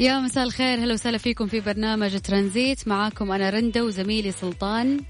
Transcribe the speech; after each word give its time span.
يا 0.00 0.20
مساء 0.20 0.44
الخير. 0.44 0.78
هلا 0.78 0.94
وسهلا 0.94 1.18
فيكم 1.18 1.46
في 1.46 1.60
برنامج 1.60 2.20
ترانزيت. 2.20 2.88
معاكم 2.88 3.32
أنا 3.32 3.50
رندا 3.50 3.82
وزميلي 3.82 4.32
سلطان. 4.32 5.00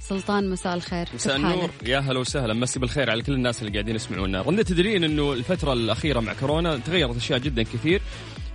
سلطان 0.00 0.50
مساء 0.50 0.74
الخير. 0.74 1.08
مساء 1.14 1.36
النور. 1.36 1.70
يا 1.86 1.98
هلا 1.98 2.18
وسهلا. 2.18 2.54
مسي 2.54 2.78
بالخير 2.80 3.10
على 3.10 3.22
كل 3.22 3.32
الناس 3.32 3.62
اللي 3.62 3.72
قاعدين 3.72 3.94
يسمعونا. 3.94 4.42
رندا 4.42 4.62
تدرين 4.62 5.04
إنه 5.04 5.32
الفترة 5.32 5.72
الأخيرة 5.72 6.20
مع 6.20 6.32
كورونا 6.32 6.76
تغيرت 6.76 7.16
أشياء 7.16 7.38
جدا 7.38 7.62
كثير 7.62 8.02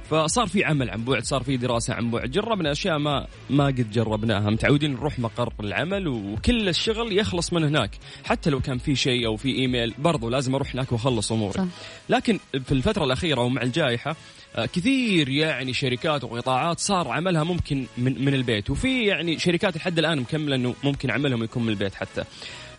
فصار 0.09 0.47
في 0.47 0.63
عمل 0.65 0.89
عن 0.89 1.03
بعد 1.03 1.23
صار 1.23 1.43
في 1.43 1.57
دراسة 1.57 1.93
عن 1.93 2.11
بعد. 2.11 2.31
جربنا 2.31 2.71
أشياء 2.71 2.97
ما 2.97 3.27
ما 3.49 3.65
قد 3.65 3.91
جربناها. 3.91 4.49
متعودين 4.49 4.93
نروح 4.93 5.19
مقر 5.19 5.53
العمل 5.59 6.07
وكل 6.07 6.69
الشغل 6.69 7.17
يخلص 7.17 7.53
من 7.53 7.63
هناك. 7.63 7.91
حتى 8.23 8.49
لو 8.49 8.59
كان 8.59 8.77
في 8.77 8.95
شيء 8.95 9.25
أو 9.25 9.35
في 9.35 9.55
إيميل 9.55 9.93
برضو 9.99 10.29
لازم 10.29 10.55
أروح 10.55 10.73
هناك 10.73 10.91
وأخلص 10.91 11.31
أموري. 11.31 11.53
صح. 11.53 11.65
لكن 12.09 12.39
في 12.65 12.71
الفترة 12.71 13.03
الأخيرة 13.03 13.41
ومع 13.41 13.61
الجائحة 13.61 14.11
آه، 14.11 14.15
كثير 14.63 15.29
يعني 15.29 15.73
شركات 15.73 16.23
وقطاعات 16.23 16.79
صار 16.79 17.07
عملها 17.07 17.43
ممكن 17.43 17.85
من 17.97 18.25
من 18.25 18.33
البيت 18.33 18.69
وفي 18.69 19.05
يعني 19.05 19.39
شركات 19.39 19.77
لحد 19.77 19.99
الآن 19.99 20.19
مكملة 20.19 20.55
إنه 20.55 20.75
ممكن 20.83 21.11
عملهم 21.11 21.43
يكون 21.43 21.63
من 21.63 21.69
البيت 21.69 21.95
حتى 21.95 22.23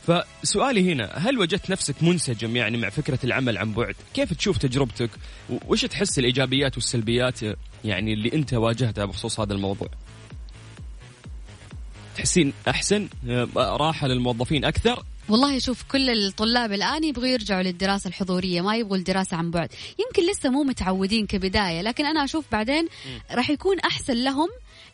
فسؤالي 0.07 0.93
هنا 0.93 1.11
هل 1.15 1.39
وجدت 1.39 1.71
نفسك 1.71 2.03
منسجم 2.03 2.57
يعني 2.57 2.77
مع 2.77 2.89
فكرة 2.89 3.19
العمل 3.25 3.59
عن 3.59 3.73
بعد؟ 3.73 3.95
كيف 4.15 4.35
تشوف 4.35 4.59
تجربتك؟ 4.59 5.11
وش 5.69 5.85
تحس 5.85 6.19
الإيجابيات 6.19 6.75
والسلبيات 6.75 7.41
يعني 7.85 8.13
اللي 8.13 8.33
أنت 8.33 8.55
واجهتها 8.55 9.05
بخصوص 9.05 9.41
هذا 9.41 9.53
الموضوع؟ 9.53 9.89
تحسين 12.17 12.53
أحسن 12.69 13.09
آه، 13.29 13.49
راحة 13.57 14.07
للموظفين 14.09 14.65
أكثر 14.65 15.05
والله 15.29 15.59
شوف 15.59 15.83
كل 15.83 16.11
الطلاب 16.11 16.73
الآن 16.73 17.05
يبغوا 17.05 17.27
يرجعوا 17.27 17.63
للدراسة 17.63 18.09
الحضورية 18.09 18.61
ما 18.61 18.77
يبغوا 18.77 18.97
الدراسة 18.97 19.37
عن 19.37 19.51
بعد. 19.51 19.73
يمكن 19.99 20.31
لسه 20.31 20.51
مو 20.51 20.63
متعودين 20.63 21.27
كبداية 21.27 21.83
لكن 21.83 22.07
أنا 22.07 22.25
أشوف 22.25 22.45
بعدين 22.53 22.89
راح 23.31 23.51
يكون 23.51 23.81
أحسن 23.81 24.25
لهم 24.25 24.49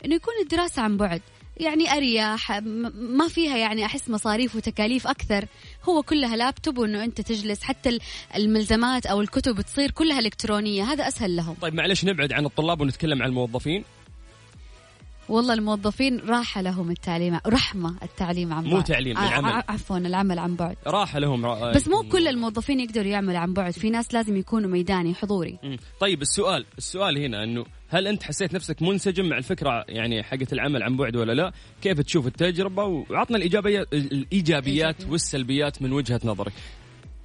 أنه 0.04 0.14
يكون 0.14 0.34
الدراسة 0.42 0.82
عن 0.82 0.96
بعد. 0.96 1.20
يعني 1.56 1.92
اريح 1.92 2.60
ما 2.94 3.28
فيها 3.28 3.56
يعني 3.56 3.84
أحس 3.84 4.10
مصاريف 4.10 4.56
وتكاليف 4.56 5.06
أكثر. 5.06 5.46
هو 5.84 6.02
كلها 6.02 6.36
لابتوب 6.36 6.78
وإنه 6.78 7.04
أنت 7.04 7.20
تجلس 7.20 7.62
حتى 7.62 7.98
الملزمات 8.36 9.06
أو 9.06 9.20
الكتب 9.20 9.60
تصير 9.60 9.90
كلها 9.90 10.18
إلكترونية 10.18 10.84
هذا 10.84 11.08
أسهل 11.08 11.36
لهم. 11.36 11.54
طيب 11.54 11.74
معلش 11.74 12.04
نبعد 12.04 12.32
عن 12.32 12.46
الطلاب 12.46 12.80
ونتكلم 12.80 13.22
عن 13.22 13.28
الموظفين. 13.28 13.84
والله 15.32 15.54
الموظفين 15.54 16.18
راحة 16.18 16.62
لهم 16.62 16.90
التعليم 16.90 17.38
رحمة 17.46 17.96
التعليم 18.02 18.52
عن 18.52 18.64
بعد. 18.64 18.72
مو 18.72 18.80
تعليم 18.80 19.18
العمل 19.18 19.62
عفوا 19.68 19.98
العمل 19.98 20.38
عن 20.38 20.56
بعد. 20.56 20.76
راحة 20.86 21.18
لهم 21.18 21.46
را... 21.46 21.72
بس 21.72 21.88
مو 21.88 22.02
كل 22.02 22.28
الموظفين 22.28 22.80
يقدروا 22.80 23.06
يعملوا 23.06 23.38
عن 23.38 23.52
بعد. 23.54 23.72
في 23.72 23.90
ناس 23.90 24.14
لازم 24.14 24.36
يكونوا 24.36 24.70
ميداني 24.70 25.14
حضوري. 25.14 25.58
طيب 26.00 26.22
السؤال 26.22 26.64
السؤال 26.78 27.18
هنا 27.18 27.44
إنه 27.44 27.64
هل 27.88 28.06
أنت 28.06 28.22
حسيت 28.22 28.54
نفسك 28.54 28.82
منسجم 28.82 29.28
مع 29.28 29.38
الفكرة 29.38 29.84
يعني 29.88 30.22
حقت 30.22 30.52
العمل 30.52 30.82
عن 30.82 30.96
بعد 30.96 31.16
ولا 31.16 31.32
لا؟ 31.32 31.52
كيف 31.82 32.00
تشوف 32.00 32.26
التجربة؟ 32.26 32.84
وعطنا 32.84 33.36
الإيجابيات 33.36 33.92
الايجابيات 33.92 35.04
والسلبيات 35.08 35.82
من 35.82 35.92
وجهة 35.92 36.20
نظرك. 36.24 36.52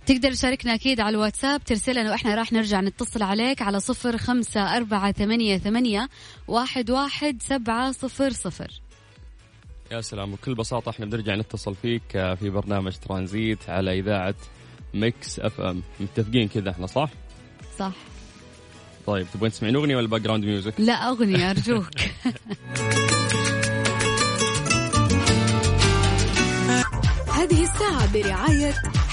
تقدر 0.08 0.32
تشاركنا 0.32 0.74
أكيد 0.74 1.00
على 1.00 1.10
الواتساب 1.16 1.64
ترسلنا 1.64 2.12
وإحنا 2.12 2.36
راح 2.36 2.54
نرجع 2.54 2.82
نتصل 2.82 3.24
عليك 3.24 3.62
على 3.62 3.80
صفر 3.80 4.18
خمسة 4.18 4.78
أربعة 4.78 5.12
ثمانية, 5.12 5.58
ثمانية 5.58 6.10
واحد, 6.48 6.92
واحد 6.92 7.42
سبعة 7.42 7.92
صفر 7.92 8.30
صفر 8.30 8.82
يا 9.92 10.02
سلام 10.02 10.32
بكل 10.32 10.56
بساطة 10.56 10.90
إحنا 10.90 11.06
بنرجع 11.06 11.36
نتصل 11.36 11.76
فيك 11.76 12.12
في 12.12 12.50
برنامج 12.50 12.94
ترانزيت 12.96 13.70
على 13.70 14.00
إذاعة 14.00 14.36
Mix 14.94 15.40
FM 15.40 15.84
متفقين 16.00 16.48
كذا 16.48 16.70
إحنا 16.70 16.88
صح؟ 16.88 17.10
صح 17.80 17.94
طيب 19.08 19.28
تبغين 19.34 19.52
تسمعين 19.52 19.76
أغنية 19.76 19.96
ولا 19.96 20.08
background 20.08 20.46
music؟ 20.46 20.74
لا 20.80 20.94
أغنية 20.94 21.50
أرجوك 21.52 21.90
هذه 27.34 27.64
الساعة 27.64 28.14
برعاية 28.14 28.74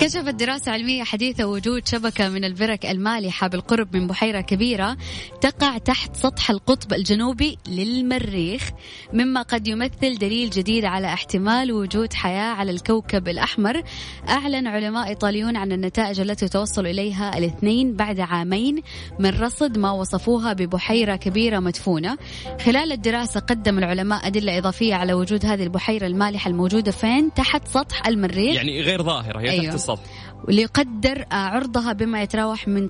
كشفت 0.00 0.34
دراسة 0.34 0.72
علمية 0.72 1.04
حديثة 1.04 1.44
وجود 1.44 1.88
شبكة 1.88 2.28
من 2.28 2.44
البرك 2.44 2.86
المالحة 2.86 3.48
بالقرب 3.48 3.96
من 3.96 4.06
بحيرة 4.06 4.40
كبيرة 4.40 4.96
تقع 5.40 5.78
تحت 5.78 6.16
سطح 6.16 6.50
القطب 6.50 6.92
الجنوبي 6.92 7.58
للمريخ 7.68 8.70
مما 9.12 9.42
قد 9.42 9.68
يمثل 9.68 10.18
دليل 10.18 10.50
جديد 10.50 10.84
على 10.84 11.06
احتمال 11.06 11.72
وجود 11.72 12.12
حياة 12.12 12.54
على 12.54 12.70
الكوكب 12.70 13.28
الأحمر. 13.28 13.82
أعلن 14.28 14.66
علماء 14.66 15.08
إيطاليون 15.08 15.56
عن 15.56 15.72
النتائج 15.72 16.20
التي 16.20 16.48
توصلوا 16.48 16.90
إليها 16.90 17.38
الاثنين 17.38 17.96
بعد 17.96 18.20
عامين 18.20 18.82
من 19.18 19.30
رصد 19.40 19.78
ما 19.78 19.90
وصفوها 19.90 20.52
ببحيرة 20.52 21.16
كبيرة 21.16 21.58
مدفونة. 21.58 22.18
خلال 22.64 22.92
الدراسة 22.92 23.40
قدم 23.40 23.78
العلماء 23.78 24.26
أدلة 24.26 24.58
إضافية 24.58 24.94
على 24.94 25.12
وجود 25.12 25.46
هذه 25.46 25.62
البحيرة 25.62 26.06
المالحة 26.06 26.50
الموجودة 26.50 26.92
فين؟ 26.92 27.34
تحت 27.34 27.68
سطح 27.68 28.06
المريخ. 28.06 28.56
يعني 28.56 28.80
غير 28.80 29.02
ظاهرة 29.02 29.40
هي 29.40 29.50
أيوه. 29.50 29.64
تحت 29.64 29.89
السطح 29.92 30.34
واللي 30.44 30.62
يقدر 30.62 31.24
عرضها 31.30 31.92
بما 31.92 32.22
يتراوح 32.22 32.68
من 32.68 32.88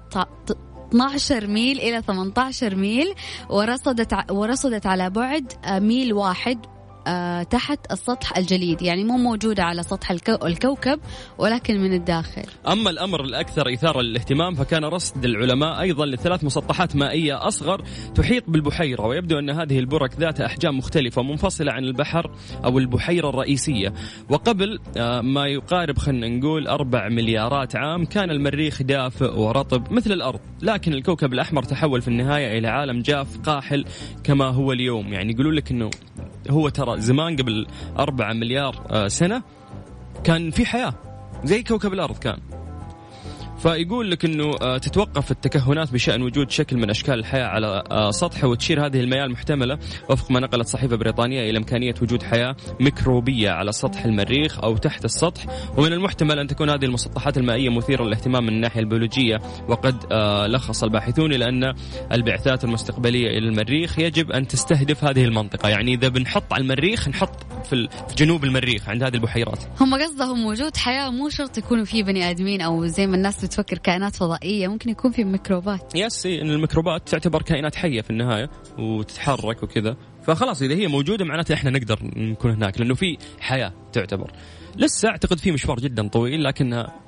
12 0.90 1.46
ميل 1.46 1.78
إلى 1.78 2.02
18 2.02 2.74
ميل 2.74 3.14
ورصدت 3.48 4.30
ورصدت 4.30 4.86
على 4.86 5.10
بعد 5.10 5.52
ميل 5.68 6.12
واحد 6.12 6.58
آه، 6.66 6.79
تحت 7.50 7.92
السطح 7.92 8.36
الجليد. 8.36 8.82
يعني 8.82 9.04
مو 9.04 9.16
موجودة 9.16 9.62
على 9.62 9.82
سطح 9.82 10.10
الكوكب 10.44 11.00
ولكن 11.38 11.80
من 11.80 11.92
الداخل. 11.92 12.42
أما 12.68 12.90
الأمر 12.90 13.24
الأكثر 13.24 13.72
إثارة 13.72 14.00
للاهتمام 14.00 14.54
فكان 14.54 14.84
رصد 14.84 15.24
العلماء 15.24 15.80
أيضا 15.80 16.06
لثلاث 16.06 16.44
مسطحات 16.44 16.96
مائية 16.96 17.48
أصغر 17.48 17.84
تحيط 18.14 18.44
بالبحيرة 18.48 19.06
ويبدو 19.06 19.38
أن 19.38 19.50
هذه 19.50 19.78
البرك 19.78 20.20
ذات 20.20 20.40
أحجام 20.40 20.78
مختلفة 20.78 21.22
منفصلة 21.22 21.72
عن 21.72 21.84
البحر 21.84 22.30
أو 22.64 22.78
البحيرة 22.78 23.28
الرئيسية. 23.28 23.92
وقبل 24.28 24.78
آه، 24.96 25.20
ما 25.20 25.46
يقارب 25.46 25.98
خلينا 25.98 26.28
نقول 26.28 26.66
أربع 26.66 27.08
مليارات 27.08 27.76
عام 27.76 28.04
كان 28.04 28.30
المريخ 28.30 28.82
دافئ 28.82 29.38
ورطب 29.38 29.92
مثل 29.92 30.12
الأرض. 30.12 30.40
لكن 30.62 30.92
الكوكب 30.92 31.32
الأحمر 31.32 31.62
تحول 31.62 32.02
في 32.02 32.08
النهاية 32.08 32.58
إلى 32.58 32.68
عالم 32.68 33.02
جاف 33.02 33.38
قاحل 33.38 33.84
كما 34.24 34.44
هو 34.44 34.72
اليوم. 34.72 35.12
يعني 35.12 35.32
يقولون 35.32 35.54
لك 35.54 35.70
أنه 35.70 35.90
هو 36.50 36.68
ترى 36.68 37.00
زمان 37.00 37.36
قبل 37.36 37.66
أربعة 37.98 38.32
مليار 38.32 38.86
آه، 38.90 39.08
سنة 39.08 39.42
كان 40.24 40.50
في 40.50 40.66
حياة 40.66 40.94
زي 41.44 41.62
كوكب 41.62 41.92
الأرض 41.92 42.18
كان. 42.18 42.38
فيقول 43.62 44.10
لك 44.10 44.24
إنه 44.24 44.54
آه، 44.62 44.78
تتوقف 44.78 45.30
التكهنات 45.30 45.92
بشأن 45.92 46.22
وجود 46.22 46.50
شكل 46.50 46.76
من 46.76 46.90
أشكال 46.90 47.14
الحياة 47.14 47.46
على 47.46 47.82
آه، 47.90 48.10
سطحه 48.10 48.48
وتشير 48.48 48.86
هذه 48.86 49.00
المياه 49.00 49.24
المحتملة 49.24 49.78
وفق 50.10 50.30
ما 50.30 50.40
نقلت 50.40 50.66
صحيفة 50.68 50.96
بريطانية 50.96 51.50
إلى 51.50 51.58
إمكانية 51.58 51.94
وجود 52.02 52.22
حياة 52.22 52.56
ميكروبية 52.80 53.50
على 53.50 53.72
سطح 53.72 54.04
المريخ 54.04 54.64
أو 54.64 54.76
تحت 54.76 55.04
السطح. 55.04 55.46
ومن 55.76 55.92
المحتمل 55.92 56.38
أن 56.38 56.46
تكون 56.46 56.70
هذه 56.70 56.84
المسطحات 56.84 57.38
المائية 57.38 57.68
مثيرة 57.68 58.04
للاهتمام 58.04 58.42
من 58.42 58.48
الناحية 58.52 58.80
البيولوجية 58.80 59.40
وقد 59.68 59.96
آه، 60.12 60.46
لخص 60.46 60.84
الباحثون 60.84 61.32
إلى 61.32 61.48
أن 61.48 61.74
البعثات 62.12 62.64
المستقبلية 62.64 63.28
إلى 63.28 63.48
المريخ 63.48 63.98
يجب 63.98 64.30
أن 64.32 64.46
تستهدف 64.46 65.04
هذه 65.04 65.24
المنطقة. 65.24 65.68
يعني 65.68 65.94
إذا 65.94 66.08
بنحط 66.08 66.52
على 66.52 66.62
المريخ 66.62 67.08
نحط 67.08 67.46
في 67.64 67.88
جنوب 68.16 68.44
المريخ 68.44 68.88
عند 68.88 69.02
هذه 69.02 69.14
البحيرات. 69.14 69.58
هم 69.80 69.94
قصدهم 69.94 70.46
وجود 70.46 70.76
حياة 70.76 71.10
مو 71.10 71.28
شرط 71.28 71.58
يكونوا 71.58 71.84
فيه 71.84 72.02
بني 72.02 72.30
آدمين 72.30 72.60
أو 72.60 72.86
زي 72.86 73.06
ما 73.06 73.16
الناس 73.16 73.49
بتفكر 73.50 73.78
كائنات 73.78 74.16
فضائية 74.16 74.68
ممكن 74.68 74.90
يكون 74.90 75.10
في 75.10 75.24
ميكروبات. 75.24 75.92
يس 75.94 76.26
إن 76.26 76.50
الميكروبات 76.50 77.08
تعتبر 77.08 77.42
كائنات 77.42 77.74
حية 77.74 78.00
في 78.00 78.10
النهاية 78.10 78.50
وتتحرك 78.78 79.62
وكذا. 79.62 79.96
فخلاص 80.22 80.62
إذا 80.62 80.74
هي 80.74 80.86
موجودة 80.86 81.24
معناته 81.24 81.54
إحنا 81.54 81.70
نقدر 81.70 81.98
نكون 82.16 82.50
هناك 82.50 82.80
لأنه 82.80 82.94
في 82.94 83.18
حياة 83.40 83.72
تعتبر. 83.92 84.32
لسه 84.76 85.08
أعتقد 85.08 85.38
في 85.38 85.52
مشوار 85.52 85.80
جدا 85.80 86.08
طويل 86.08 86.44
لكنها 86.44 87.00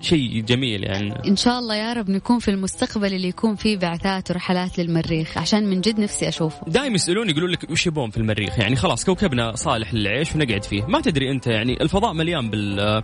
شيء 0.00 0.40
جميل 0.40 0.84
يعني. 0.84 1.28
إن 1.28 1.36
شاء 1.36 1.58
الله 1.58 1.74
يا 1.74 1.92
رب 1.92 2.10
نكون 2.10 2.38
في 2.38 2.50
المستقبل 2.50 3.14
اللي 3.14 3.28
يكون 3.28 3.54
فيه 3.54 3.76
بعثات 3.76 4.30
ورحلات 4.30 4.78
للمريخ 4.78 5.38
عشان 5.38 5.70
من 5.70 5.80
جد 5.80 6.00
نفسي 6.00 6.28
أشوفه. 6.28 6.60
دائما 6.66 6.94
يسألون 6.94 7.30
يقولون 7.30 7.50
لك 7.50 7.70
وش 7.70 7.86
يبون 7.86 8.10
في 8.10 8.16
المريخ؟ 8.16 8.58
يعني 8.58 8.76
خلاص 8.76 9.04
كوكبنا 9.04 9.56
صالح 9.56 9.94
للعيش 9.94 10.34
ونقعد 10.34 10.64
فيه. 10.64 10.86
ما 10.86 11.00
تدري 11.00 11.30
أنت 11.30 11.46
يعني 11.46 11.82
الفضاء 11.82 12.12
مليان 12.12 12.50
بال 12.50 13.02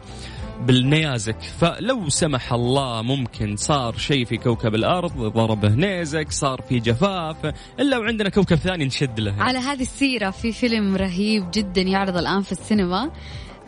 بالنيازك. 0.61 1.37
فلو 1.41 2.09
سمح 2.09 2.53
الله 2.53 3.03
ممكن 3.03 3.57
صار 3.57 3.97
شيء 3.97 4.25
في 4.25 4.37
كوكب 4.37 4.75
الأرض 4.75 5.13
ضربه 5.13 5.69
نيزك 5.69 6.33
صار 6.33 6.61
في 6.69 6.79
جفاف 6.79 7.37
إلا 7.81 7.99
وعندنا 7.99 8.29
كوكب 8.29 8.57
ثاني 8.57 8.85
نشد 8.85 9.21
له. 9.21 9.35
على 9.43 9.59
هذه 9.59 9.83
السيرة 9.83 10.31
في 10.31 10.53
فيلم 10.53 10.97
رهيب 10.97 11.51
جدا 11.55 11.83
يعرض 11.83 12.17
الآن 12.17 12.43
في 12.43 12.53
السينما. 12.53 13.11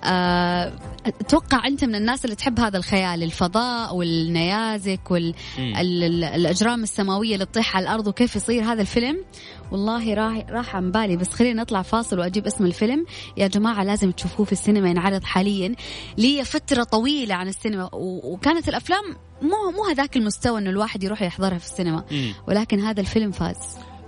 أتوقع 0.02 1.66
أنت 1.66 1.84
من 1.84 1.94
الناس 1.94 2.24
اللي 2.24 2.36
تحب 2.36 2.60
هذا 2.60 2.78
الخيال 2.78 3.22
الفضاء 3.22 3.96
والنيازك 3.96 5.10
والاجرام 5.10 6.82
السماوية 6.82 7.34
اللي 7.34 7.44
تطيح 7.44 7.76
على 7.76 7.82
الأرض 7.82 8.06
وكيف 8.06 8.36
يصير 8.36 8.64
هذا 8.64 8.80
الفيلم. 8.80 9.24
والله 9.72 10.14
راح 10.14 10.44
راح 10.50 10.76
عن 10.76 10.90
بالي 10.90 11.16
بس 11.16 11.28
خلينا 11.28 11.62
نطلع 11.62 11.82
فاصل 11.82 12.18
وأجيب 12.18 12.46
اسم 12.46 12.66
الفيلم. 12.66 13.06
يا 13.36 13.46
جماعة 13.46 13.84
لازم 13.84 14.10
تشوفوه 14.10 14.46
في 14.46 14.52
السينما 14.52 14.90
ينعرض 14.90 15.24
حاليا. 15.24 15.74
لي 16.18 16.44
فترة 16.44 16.84
طويلة 16.84 17.34
عن 17.34 17.48
السينما 17.48 17.90
وكانت 17.92 18.68
الأفلام 18.68 19.04
مو 19.42 19.70
مو 19.76 19.84
هذاك 19.84 20.16
المستوى 20.16 20.58
إنه 20.58 20.70
الواحد 20.70 21.04
يروح 21.04 21.22
يحضرها 21.22 21.58
في 21.58 21.66
السينما. 21.66 22.04
ولكن 22.48 22.80
هذا 22.80 23.00
الفيلم 23.00 23.30
فاز. 23.30 23.58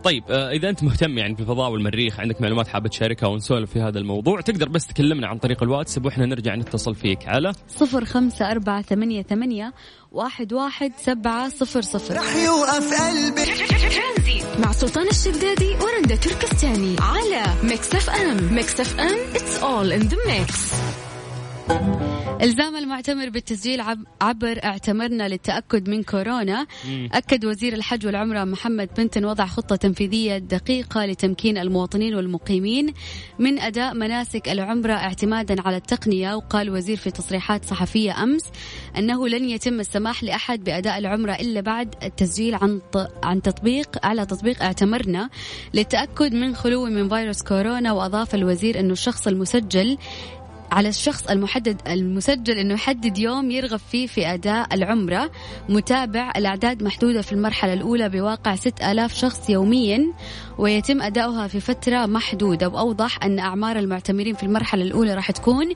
طيب 0.05 0.25
آه، 0.31 0.50
إذا 0.50 0.69
أنت 0.69 0.82
مهتم 0.82 1.19
يعني 1.19 1.35
بالفضاء 1.35 1.70
والمريخ 1.70 2.20
عندك 2.20 2.41
معلومات 2.41 2.69
حابه 2.69 2.88
تشاركها 2.88 3.26
ونسولف 3.26 3.70
في 3.70 3.81
هذا 3.81 3.99
الموضوع 3.99 4.41
تقدر 4.41 4.69
بس 4.69 4.87
تكلمنا 4.87 5.26
عن 5.26 5.38
طريق 5.38 5.62
الواتساب 5.62 6.05
وإحنا 6.05 6.26
نرجع 6.26 6.55
نتصل 6.55 6.94
فيك 6.94 7.29
على 7.29 7.52
صفر 7.69 8.05
خمسة 8.05 8.50
أربعة 8.50 8.82
ثمانية, 8.82 9.23
ثمانية 9.23 9.73
واحد, 10.12 10.52
واحد 10.52 10.93
سبعة 10.97 11.49
صفر 11.49 11.81
صفر. 11.81 12.14
رح 12.14 12.37
يوقف 12.37 13.00
قلبي. 13.00 13.50
مع 14.58 14.73
سلطان 14.73 15.08
الشدادي 15.08 15.75
ورندا 15.75 16.17
تركستاني 16.17 16.96
على 17.00 17.44
Mix 17.62 17.94
FM. 17.94 18.55
Mix 18.55 18.81
FM 18.81 19.19
it's 19.35 19.62
all 19.62 19.93
in 19.93 20.08
the 20.08 20.17
mix. 20.26 20.89
الزام 22.43 22.76
المعتمر 22.76 23.28
بالتسجيل 23.28 23.82
عبر 24.20 24.61
اعتمرنا 24.64 25.28
للتأكد 25.28 25.88
من 25.88 26.02
كورونا. 26.02 26.67
أكد 27.12 27.44
وزير 27.44 27.72
الحج 27.72 28.06
والعمرة 28.06 28.44
محمد 28.44 28.88
بنتن 28.99 29.25
وضع 29.25 29.46
خطة 29.46 29.76
تنفيذية 29.76 30.38
دقيقة 30.38 31.06
لتمكين 31.06 31.58
المواطنين 31.58 32.14
والمقيمين 32.14 32.94
من 33.38 33.58
أداء 33.58 33.94
مناسك 33.94 34.49
العمرة 34.49 34.93
اعتمادا 34.93 35.62
على 35.62 35.76
التقنية. 35.76 36.34
وقال 36.34 36.69
الوزير 36.69 36.96
في 36.96 37.11
تصريحات 37.11 37.64
صحفية 37.64 38.22
أمس 38.22 38.43
أنه 38.99 39.28
لن 39.28 39.44
يتم 39.44 39.81
السماح 39.81 40.25
لأحد 40.25 40.64
بأداء 40.64 40.99
العمرة 40.99 41.32
إلا 41.32 41.61
بعد 41.61 41.94
التسجيل 42.02 42.55
عن 42.55 42.81
عن 43.22 43.43
تطبيق 43.43 44.06
على 44.06 44.26
تطبيق 44.26 44.62
اعتمرنا 44.62 45.31
للتأكد 45.75 46.34
من 46.34 46.55
خلو 46.55 46.84
من 46.84 47.08
فيروس 47.08 47.43
كورونا. 47.43 47.93
وأضاف 47.93 48.34
الوزير 48.34 48.81
انه 48.81 48.93
الشخص 48.93 49.26
المسجل 49.26 49.99
على 50.72 50.88
الشخص 50.88 51.26
المحدد 51.26 51.81
المسجل 51.88 52.58
إنه 52.58 52.75
يحدد 52.75 53.19
يوم 53.19 53.50
يرغب 53.50 53.81
فيه 53.90 54.06
في 54.06 54.26
أداء 54.26 54.75
العمرة. 54.75 55.31
متابع 55.69 56.32
الأعداد 56.37 56.82
محدودة 56.82 57.22
في 57.22 57.32
المرحلة 57.32 57.72
الأولى 57.72 58.08
بواقع 58.08 58.55
6000 58.55 59.14
شخص 59.14 59.50
يوميا 59.50 60.12
ويتم 60.58 61.02
أداؤها 61.02 61.46
في 61.46 61.61
فترة 61.61 62.06
محدودة. 62.06 62.69
وأوضح 62.69 63.25
أن 63.25 63.38
أعمار 63.38 63.78
المعتمرين 63.78 64.34
في 64.34 64.43
المرحلة 64.43 64.82
الأولى 64.82 65.14
راح 65.14 65.31
تكون 65.31 65.72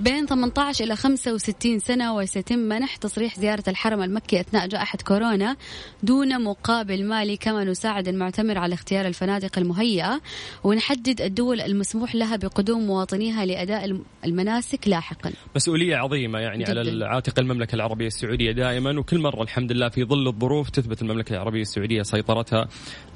بين 0.00 0.26
18 0.26 0.84
إلى 0.84 0.96
65 0.96 1.78
سنة. 1.78 2.14
وسيتم 2.14 2.58
منح 2.58 2.96
تصريح 2.96 3.38
زيارة 3.38 3.64
الحرم 3.68 4.02
المكي 4.02 4.40
أثناء 4.40 4.66
جائحة 4.66 4.98
كورونا 5.06 5.56
دون 6.02 6.42
مقابل 6.42 7.04
مالي 7.04 7.36
كما 7.36 7.64
نساعد 7.64 8.08
المعتمر 8.08 8.58
على 8.58 8.74
اختيار 8.74 9.06
الفنادق 9.06 9.58
المهيئة. 9.58 10.20
ونحدد 10.64 11.20
الدول 11.20 11.60
المسموح 11.60 12.14
لها 12.14 12.36
بقدوم 12.36 12.86
مواطنيها 12.86 13.44
لأداء 13.44 13.84
المناسك 14.34 14.88
لاحقا. 14.88 15.32
مسؤولية 15.56 15.96
عظيمة 15.96 16.38
يعني 16.38 16.64
جداً. 16.64 16.80
على 16.80 17.04
عاتق 17.04 17.38
المملكة 17.38 17.74
العربية 17.74 18.06
السعودية 18.06 18.52
دائما 18.52 18.98
وكل 18.98 19.18
مرة 19.18 19.42
الحمد 19.42 19.72
لله 19.72 19.88
في 19.88 20.04
ظل 20.04 20.28
الظروف 20.28 20.70
تثبت 20.70 21.02
المملكة 21.02 21.32
العربية 21.32 21.62
السعودية 21.62 22.02
سيطرتها 22.02 22.68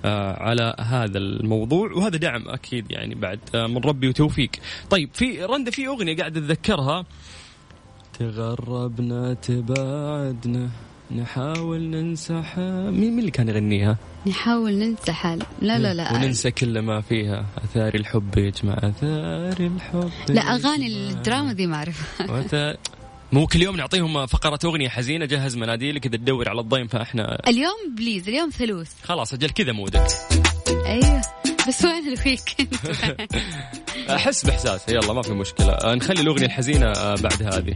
آه، 0.04 0.42
على 0.42 0.74
هذا 0.78 1.18
الموضوع 1.18 1.92
وهذا 1.92 2.16
دعم 2.16 2.48
أكيد 2.48 2.90
يعني 2.90 3.14
بعد 3.14 3.38
آه، 3.54 3.66
من 3.66 3.78
ربي 3.78 4.08
وتوفيق. 4.08 4.50
طيب 4.90 5.10
في 5.12 5.44
رندة 5.44 5.70
في 5.70 5.86
أغنية 5.86 6.16
قاعد 6.16 6.36
أتذكرها. 6.36 7.04
تغربنا 8.18 9.34
تباعدنا. 9.34 10.68
نحاول 11.16 11.80
ننسى 11.80 12.42
مين 12.56 12.92
مين 12.92 13.18
اللي 13.18 13.30
كان 13.30 13.48
يغنيها؟ 13.48 13.96
نحاول 14.26 14.72
ننسى 14.72 15.12
حال. 15.12 15.42
لا 15.62 15.78
لا 15.78 15.94
لا. 15.94 16.12
وننسى 16.14 16.50
كل 16.50 16.78
ما 16.78 17.00
فيها. 17.00 17.46
آثار 17.64 17.94
الحب 17.94 18.38
يجمع 18.38 18.74
آثار 18.74 19.66
الحب 19.66 20.10
لا 20.28 20.40
أغاني 20.40 20.86
الدراما 20.86 21.52
دي 21.52 21.66
ما 21.66 21.76
أعرفها. 21.76 22.30
وت... 22.30 22.78
مو 23.32 23.46
كل 23.46 23.62
يوم 23.62 23.76
نعطيهم 23.76 24.26
فقرة 24.26 24.58
أغنية 24.64 24.88
حزينة 24.88 25.24
جهز 25.24 25.56
مناديلك 25.56 26.06
إذا 26.06 26.16
تدور 26.16 26.48
على 26.48 26.60
الضيم 26.60 26.86
فإحنا 26.86 27.48
اليوم 27.48 27.94
please 27.96 28.28
اليوم 28.28 28.50
ثلوث. 28.50 28.90
خلاص 29.02 29.34
أجل 29.34 29.50
كذا 29.50 29.72
mood 29.72 29.95
ك. 29.95 30.06
أيوه. 30.86 31.22
بس 31.68 31.84
وين 31.84 32.04
ال 32.04 32.13
weekend 32.13 32.74
أحس 34.16 34.46
بإحساسه 34.46 34.92
يلا 34.92 35.12
ما 35.12 35.22
في 35.22 35.32
مشكلة. 35.32 35.94
نخلي 35.94 36.20
الأغنية 36.20 36.46
الحزينة 36.46 36.92
بعد 37.14 37.42
هذه. 37.42 37.74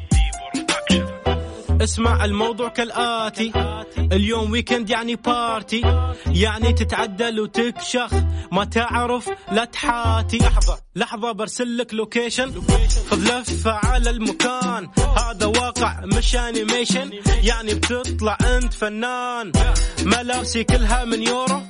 اسمع 1.80 2.24
الموضوع 2.24 2.68
كالآتي. 2.68 3.52
اليوم 3.98 4.50
weekend 4.50 4.90
يعني 4.90 5.16
party 5.16 5.82
يعني 6.26 6.72
تتعدل 6.72 7.40
وتكشخ 7.40 8.10
ما 8.52 8.64
تعرف 8.64 9.30
لا 9.52 9.64
تحاتي. 9.64 10.38
لحظة 10.38 10.78
لحظة 10.96 11.32
برسل 11.32 11.78
لك 11.78 11.94
location 11.94 12.62
خذ 13.10 13.40
لفة 13.40 13.72
على 13.72 14.10
المكان. 14.10 14.88
هذا 15.18 15.46
واقع 15.46 16.00
مش 16.04 16.36
animation 16.36 17.10
يعني 17.42 17.74
بتطلع 17.74 18.38
أنت 18.56 18.72
فنان. 18.74 19.52
ملابسي 20.04 20.64
كلها 20.64 21.04
من 21.04 21.22
يورو. 21.22 21.62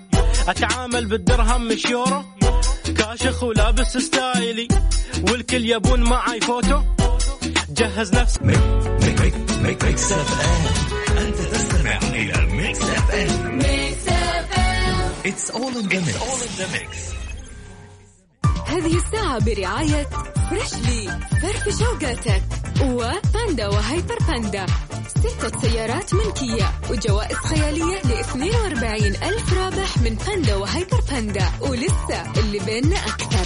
أتعامل 0.49 1.07
بالدرهم 1.07 1.69
مش 1.69 1.85
يورو. 1.85 2.25
كاشخ 2.97 3.43
ولابس 3.43 3.97
style 3.99 4.49
ي. 4.49 4.69
والكل 5.31 5.71
يبون 5.71 6.01
معاي 6.01 6.41
فوتو. 6.41 6.83
جهز 7.71 8.15
نفسك. 8.15 8.41
Mix 9.63 10.13
FM 10.13 11.17
انت 11.19 11.37
تستمع 11.37 11.99
إلى 11.99 12.47
Mix 12.47 12.81
FM 12.81 13.59
Mix 13.59 14.09
FM 14.09 15.13
it's 15.27 15.51
all 15.51 15.77
in 15.77 15.89
the 16.59 16.67
mix 16.73 16.99
هذه 18.67 18.97
الساعة 18.97 19.39
برعاية 19.45 20.07
Freshly 20.51 21.21
فرفش 21.43 21.79
أوقاتك. 21.79 22.43
وباندا 22.83 23.69
وهيبر 23.69 24.19
باندا 24.29 24.67
ستة 25.09 25.61
سيارات 25.61 26.15
ملكية. 26.15 26.71
وجوائز 26.91 27.37
خيالية 27.37 27.97
ل 28.05 28.13
42 28.13 29.07
ألف 29.07 29.53
رابح 29.59 29.99
من 29.99 30.15
باندا 30.15 30.55
وهيبر 30.57 31.01
باندا 31.11 31.49
ولسه 31.61 32.33
اللي 32.37 32.59
بيننا 32.59 32.97
أكثر. 32.97 33.42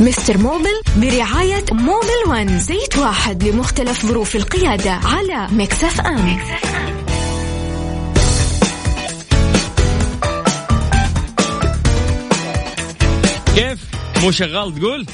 Mister 0.00 0.38
Mobil 0.38 0.82
برعاية 0.96 1.64
Mobil 1.72 2.28
One 2.28 2.58
زيت 2.58 2.98
واحد 2.98 3.44
لمختلف 3.44 4.06
ظروف 4.06 4.36
القيادة 4.36 4.90
على 4.90 5.48
Mix 5.52 6.00
FM, 6.00 6.38
كيف؟ 13.54 13.90
مو 14.22 14.30
شغال 14.30 14.74
تقول؟ 14.74 15.06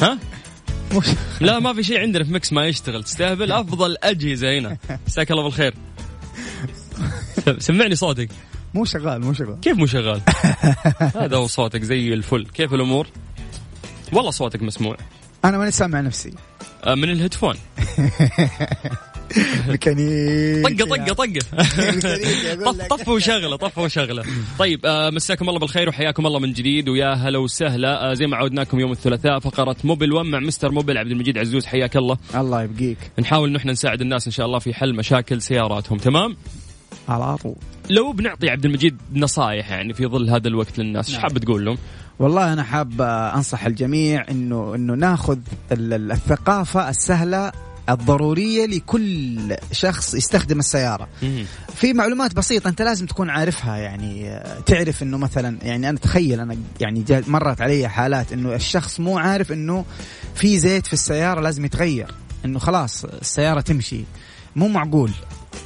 ها؟ 0.00 0.18
مش 0.94 1.06
لا 1.40 1.58
ما 1.58 1.72
في 1.74 1.82
شيء 1.82 2.00
عندنا 2.00 2.24
في 2.24 2.32
Mix 2.32 2.52
ما 2.52 2.66
يشتغل. 2.66 3.04
تستهبل 3.04 3.52
أفضل 3.52 3.96
أجهزة 4.02 4.58
هنا. 4.58 4.76
مساك 5.06 5.30
الله 5.30 5.42
بالخير. 5.42 5.74
سمعني 7.58 7.94
صوتك. 7.94 8.28
مو 8.74 8.84
شغال 8.84 9.20
مو 9.20 9.32
شغال. 9.32 9.60
كيف 9.60 9.76
مو 9.76 9.86
شغال؟ 9.86 10.20
هذا 11.22 11.36
هو 11.36 11.46
صوتك 11.46 11.82
زي 11.82 12.14
الفل. 12.14 12.46
كيف 12.54 12.74
الأمور؟ 12.74 13.06
والله 14.12 14.30
صوتك 14.30 14.62
مسموع. 14.62 14.96
أنا 15.44 15.58
ماني 15.58 15.70
سامع 15.70 16.00
نفسي. 16.00 16.32
آه، 16.84 16.94
من 16.94 17.10
ال 17.10 17.14
headphone. 17.14 17.54
ميكانيك 19.68 20.82
طقة 20.82 21.04
طقة 21.04 21.14
طقة. 21.14 21.38
طف 22.70 22.86
طف 22.86 23.08
وشغله 23.08 23.56
طف 23.56 23.78
وشغله 23.78 24.24
طيب 24.58 24.86
آه، 24.86 25.10
مساكم 25.10 25.48
الله 25.48 25.60
بالخير 25.60 25.88
وحياكم 25.88 26.26
الله 26.26 26.38
من 26.38 26.52
جديد 26.52 26.88
ويا 26.88 27.14
هلا 27.14 27.38
وسهلا. 27.38 28.10
آه، 28.10 28.14
زي 28.14 28.26
ما 28.26 28.36
عودناكم 28.36 28.80
يوم 28.80 28.92
الثلاثاء 28.92 29.38
فقرة 29.38 29.76
Mobil 29.84 30.12
1 30.12 30.26
مع 30.26 30.38
Mister 30.40 30.70
Mobil 30.70 30.98
عبد 30.98 31.10
المجيد 31.10 31.38
عزوز 31.38 31.66
حياك 31.66 31.96
الله. 31.96 32.16
الله 32.34 32.62
يبقيك. 32.62 32.98
نحاول 33.18 33.52
نحن 33.52 33.70
نساعد 33.70 34.00
الناس 34.00 34.26
إن 34.26 34.32
شاء 34.32 34.46
الله 34.46 34.58
في 34.58 34.74
حل 34.74 34.94
مشاكل 34.94 35.42
سياراتهم 35.42 35.98
تمام؟ 35.98 36.36
على 37.08 37.36
طول. 37.36 37.56
لو 37.90 38.12
بنعطي 38.12 38.50
عبد 38.50 38.64
المجيد 38.64 38.96
نصائح 39.14 39.70
يعني 39.70 39.94
في 39.94 40.06
ظل 40.06 40.30
هذا 40.30 40.48
الوقت 40.48 40.78
للناس 40.78 41.06
إيش 41.06 41.14
نعم. 41.14 41.22
حاب 41.22 41.38
تقول 41.38 41.64
لهم؟ 41.64 41.78
والله 42.20 42.52
أنا 42.52 42.62
حاب 42.62 43.02
أنصح 43.34 43.64
الجميع 43.66 44.24
إنه 44.30 44.74
إنه 44.74 44.94
ناخذ 44.94 45.38
ال- 45.72 45.92
ال- 45.92 46.12
الثقافة 46.12 46.88
السهلة 46.88 47.52
الضرورية 47.88 48.66
لكل 48.66 49.56
شخص 49.72 50.14
يستخدم 50.14 50.58
السيارة. 50.58 51.08
مم. 51.22 51.44
في 51.74 51.92
معلومات 51.92 52.34
بسيطة 52.34 52.68
أنت 52.68 52.82
لازم 52.82 53.06
تكون 53.06 53.30
عارفها 53.30 53.76
يعني 53.76 54.40
تعرف 54.66 55.02
إنه 55.02 55.18
مثلا 55.18 55.58
يعني 55.62 55.88
أنا 55.88 55.98
تخيل 55.98 56.40
أنا 56.40 56.56
يعني 56.80 57.04
مرت 57.10 57.60
علي 57.60 57.88
حالات 57.88 58.32
إنه 58.32 58.54
الشخص 58.54 59.00
مو 59.00 59.18
عارف 59.18 59.52
إنه 59.52 59.84
في 60.34 60.58
زيت 60.58 60.86
في 60.86 60.92
السيارة 60.92 61.40
لازم 61.40 61.64
يتغير 61.64 62.14
إنه 62.44 62.58
خلاص 62.58 63.04
السيارة 63.04 63.60
تمشي. 63.60 64.00
مو 64.56 64.68
معقول. 64.68 65.10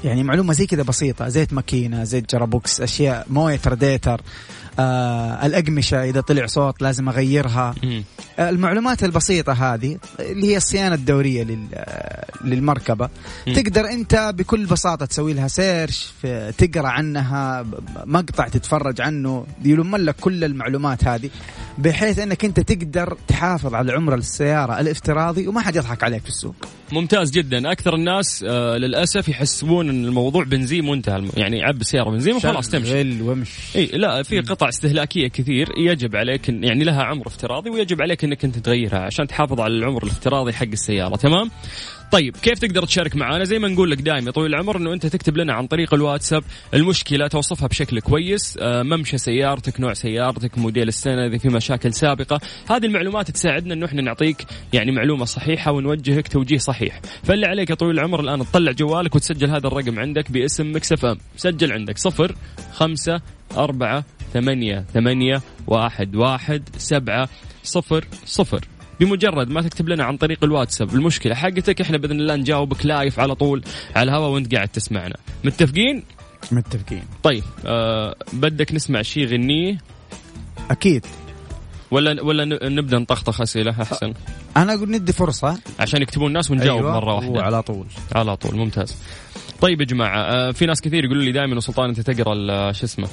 يعني 0.05 0.23
معلومة 0.23 0.53
زي 0.53 0.67
كذا 0.67 0.83
بسيطة 0.83 1.29
زيت 1.29 1.53
ماكينة 1.53 2.05
زيت 2.05 2.33
gearbox 2.35 2.81
أشياء 2.81 3.27
موية 3.31 3.61
راديتر 3.67 4.21
آه 4.79 5.47
الأقمشة 5.47 6.05
إذا 6.05 6.21
طلع 6.21 6.47
صوت 6.47 6.83
لازم 6.83 7.09
أغيرها. 7.09 7.75
مم. 7.83 8.05
المعلومات 8.39 9.05
البسيطة 9.05 9.53
هذه 9.53 9.99
اللي 10.21 10.47
هي 10.47 10.57
الصيانة 10.57 10.95
الدورية 10.95 11.43
لل- 11.45 11.69
للمركبة. 12.45 13.09
مم. 13.47 13.53
تقدر 13.55 13.81
أنت 13.91 14.33
بكل 14.39 14.67
بساطة 14.67 15.07
تسوي 15.07 15.33
لها 15.33 15.49
search 15.49 16.07
تقرأ 16.59 16.89
عنها 16.89 17.67
مقطع 18.05 18.49
تتفرج 18.49 19.01
عنه 19.01 19.47
يلم 19.65 19.97
لك 19.97 20.17
كل 20.21 20.45
المعلومات 20.45 21.05
هذه 21.09 21.31
بحيث 21.79 22.19
أنك 22.19 22.45
أنت 22.45 22.61
تقدر 22.61 23.17
تحافظ 23.29 23.75
على 23.75 23.93
عمر 23.93 24.15
السيارة 24.15 24.81
الافتراضي 24.81 25.49
وما 25.49 25.61
حد 25.61 25.77
يضحك 25.77 26.05
عليك 26.05 26.23
في 26.23 26.29
السوق. 26.29 26.55
ممتاز 26.93 27.31
جدا. 27.31 27.73
أكثر 27.73 27.95
الناس 27.95 28.45
آه 28.49 28.77
للأسف 28.77 29.29
يحسبون 29.29 29.89
إن 29.89 30.05
الموضوع 30.05 30.45
بنزين 30.45 30.89
وانتهى 30.89 31.17
الم- 31.17 31.31
يعني 31.37 31.63
عب 31.65 31.83
سيارة 31.83 32.11
بنزين 32.11 32.35
وخلاص 32.37 32.69
تمشي. 32.69 32.91
شغل 32.91 33.23
وامش 33.23 33.49
إي 33.77 33.87
لا 33.87 34.23
في 34.23 34.41
قطع 34.41 34.64
استهلاكية 34.69 35.29
كثير 35.29 35.69
يجب 35.79 36.17
عليك 36.17 36.49
يعني 36.49 36.85
لها 36.85 37.03
عمر 37.03 37.27
افتراضي 37.27 37.71
ويجب 37.71 38.03
عليك 38.03 38.25
إنك 38.25 38.45
أنت 38.45 38.59
تغيرها 38.59 38.99
عشان 38.99 39.27
تحافظ 39.27 39.61
على 39.61 39.75
العمر 39.75 40.03
الافتراضي 40.03 40.53
حق 40.53 40.67
السيارة 40.67 41.17
تمام؟ 41.17 41.51
طيب 42.13 42.37
كيف 42.37 42.59
تقدر 42.59 42.85
تشارك 42.85 43.17
معنا 43.17 43.45
زي 43.45 43.59
ما 43.59 43.69
نقول 43.69 43.91
لك 43.91 44.01
دائما 44.01 44.31
طويل 44.31 44.55
العمر 44.55 44.77
إنه 44.77 44.93
أنت 44.93 45.07
تكتب 45.07 45.37
لنا 45.37 45.53
عن 45.53 45.67
طريق 45.67 45.95
الواتساب 45.95 46.45
المشكلة 46.75 47.27
توصفها 47.27 47.69
بشكل 47.69 48.01
كويس 48.01 48.59
آه، 48.61 48.83
ممشى 48.83 49.19
سيارتك 49.19 49.81
نوع 49.81 49.93
سيارتك 49.93 50.59
موديل 50.59 50.89
السنة 50.89 51.27
إذا 51.27 51.39
في 51.39 51.49
مشاكل 51.49 51.93
سابقة. 51.93 52.41
هذه 52.71 52.87
المعلومات 52.87 53.31
تساعدنا 53.31 53.75
إنه 53.75 53.87
إحنا 53.87 54.03
نعطيك 54.03 54.37
يعني 54.73 54.93
معلومة 54.93 55.25
صحيحة 55.25 55.73
ونوجهك 55.73 56.29
توجيه 56.29 56.59
صحيح. 56.59 57.01
فاللي 57.23 57.47
عليك 57.47 57.71
يا 57.71 57.75
طويل 57.75 57.99
العمر 57.99 58.21
الآن 58.21 58.39
تطلع 58.39 58.73
جوالك 58.73 59.15
وتسجل 59.15 59.51
هذا 59.51 59.67
الرقم 59.67 59.99
عندك 59.99 60.31
باسم 60.31 60.77
Mix 60.77 61.05
FM. 61.05 61.19
سجل 61.37 61.73
عندك 61.73 61.99
صفر 61.99 62.35
خمسة 62.73 63.21
أربعة 63.57 64.05
ثمانية 64.35 64.85
ثمانية 64.95 65.43
واحد 65.67 66.17
واحد 66.17 66.63
سبعة 66.79 67.29
صفر 67.63 68.05
صفر. 68.25 68.65
بمجرد 69.01 69.49
ما 69.51 69.63
تكتب 69.63 69.89
لنا 69.89 70.05
عن 70.05 70.17
طريق 70.17 70.45
الواتساب 70.45 70.95
المشكلة 70.95 71.35
حقتك 71.35 71.81
إحنا 71.81 71.99
بإذن 71.99 72.21
الله 72.21 72.37
نجاوبك 72.37 72.87
live 72.87 73.21
على 73.21 73.35
طول 73.35 73.63
على 73.97 74.11
الهواء 74.11 74.31
وأنت 74.31 74.55
قاعد 74.55 74.69
تسمعنا. 74.69 75.17
متفقين؟ 75.45 76.03
متفقين. 76.53 77.03
طيب 77.23 77.43
آه 77.67 78.15
بدك 78.33 78.73
نسمع 78.75 79.03
شيء 79.03 79.27
غنيه 79.27 79.79
أكيد. 80.71 81.07
ولا 81.91 82.23
ولا 82.23 82.45
نبدأ 82.69 82.99
نطخطخ 82.99 83.41
أسئلة 83.41 83.71
أحسن؟ 83.83 84.15
أنا 84.57 84.75
أقول 84.75 84.91
ندي 84.91 85.13
فرصة. 85.13 85.59
عشان 85.81 86.03
يكتبون 86.03 86.27
الناس 86.29 86.51
ونجاوب 86.51 86.79
أيوة، 86.81 86.95
مرة 86.95 87.15
واحدة. 87.15 87.31
وعلى 87.31 87.63
طول. 87.63 87.87
على 88.15 88.37
طول 88.37 88.57
ممتاز. 88.57 88.97
طيب 89.61 89.81
يا 89.81 89.87
جماعة 89.87 90.19
آه، 90.21 90.51
في 90.51 90.67
ناس 90.67 90.81
كثير 90.81 91.05
يقولوا 91.05 91.23
لي 91.23 91.33
دائما 91.33 91.57
وسلطان 91.57 91.89
أنت 91.89 92.01
تقرأ 92.01 92.35
ال- 92.35 92.77
شو 92.77 92.85
اسمه؟ 92.87 93.09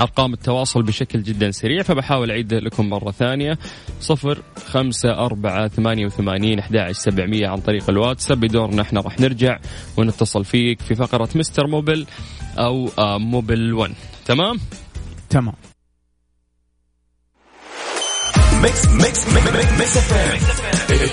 أرقام 0.00 0.32
التواصل 0.32 0.82
بشكل 0.82 1.22
جدا 1.22 1.50
سريع 1.50 1.82
فبحاول 1.82 2.30
أعيد 2.30 2.54
لكم 2.54 2.90
مرة 2.90 3.10
ثانية 3.10 3.58
صفر 4.00 4.42
خمسة 4.66 5.10
أربعة 5.10 5.68
ثمانية 5.68 6.06
وثمانين 6.06 6.58
أحد 6.58 6.92
سبعمية 6.92 7.48
عن 7.48 7.58
طريق 7.58 7.90
الواتساب 7.90 8.40
بدورنا 8.40 8.82
إحنا 8.82 9.00
راح 9.00 9.20
نرجع 9.20 9.58
ونتصل 9.96 10.44
فيك 10.44 10.80
في 10.80 10.94
فقرة 10.94 11.28
مستر 11.34 11.66
موبل 11.66 12.06
أو 12.58 12.88
آه، 12.98 13.18
Mobil 13.18 13.72
1 13.72 13.94
تمام؟ 14.26 14.58
تمام 15.30 15.54
Mix, 18.62 18.86
mix, 18.94 19.14
mix, 19.34 19.52
mix, 19.52 19.78
mix 19.80 19.90
FM. 20.06 20.38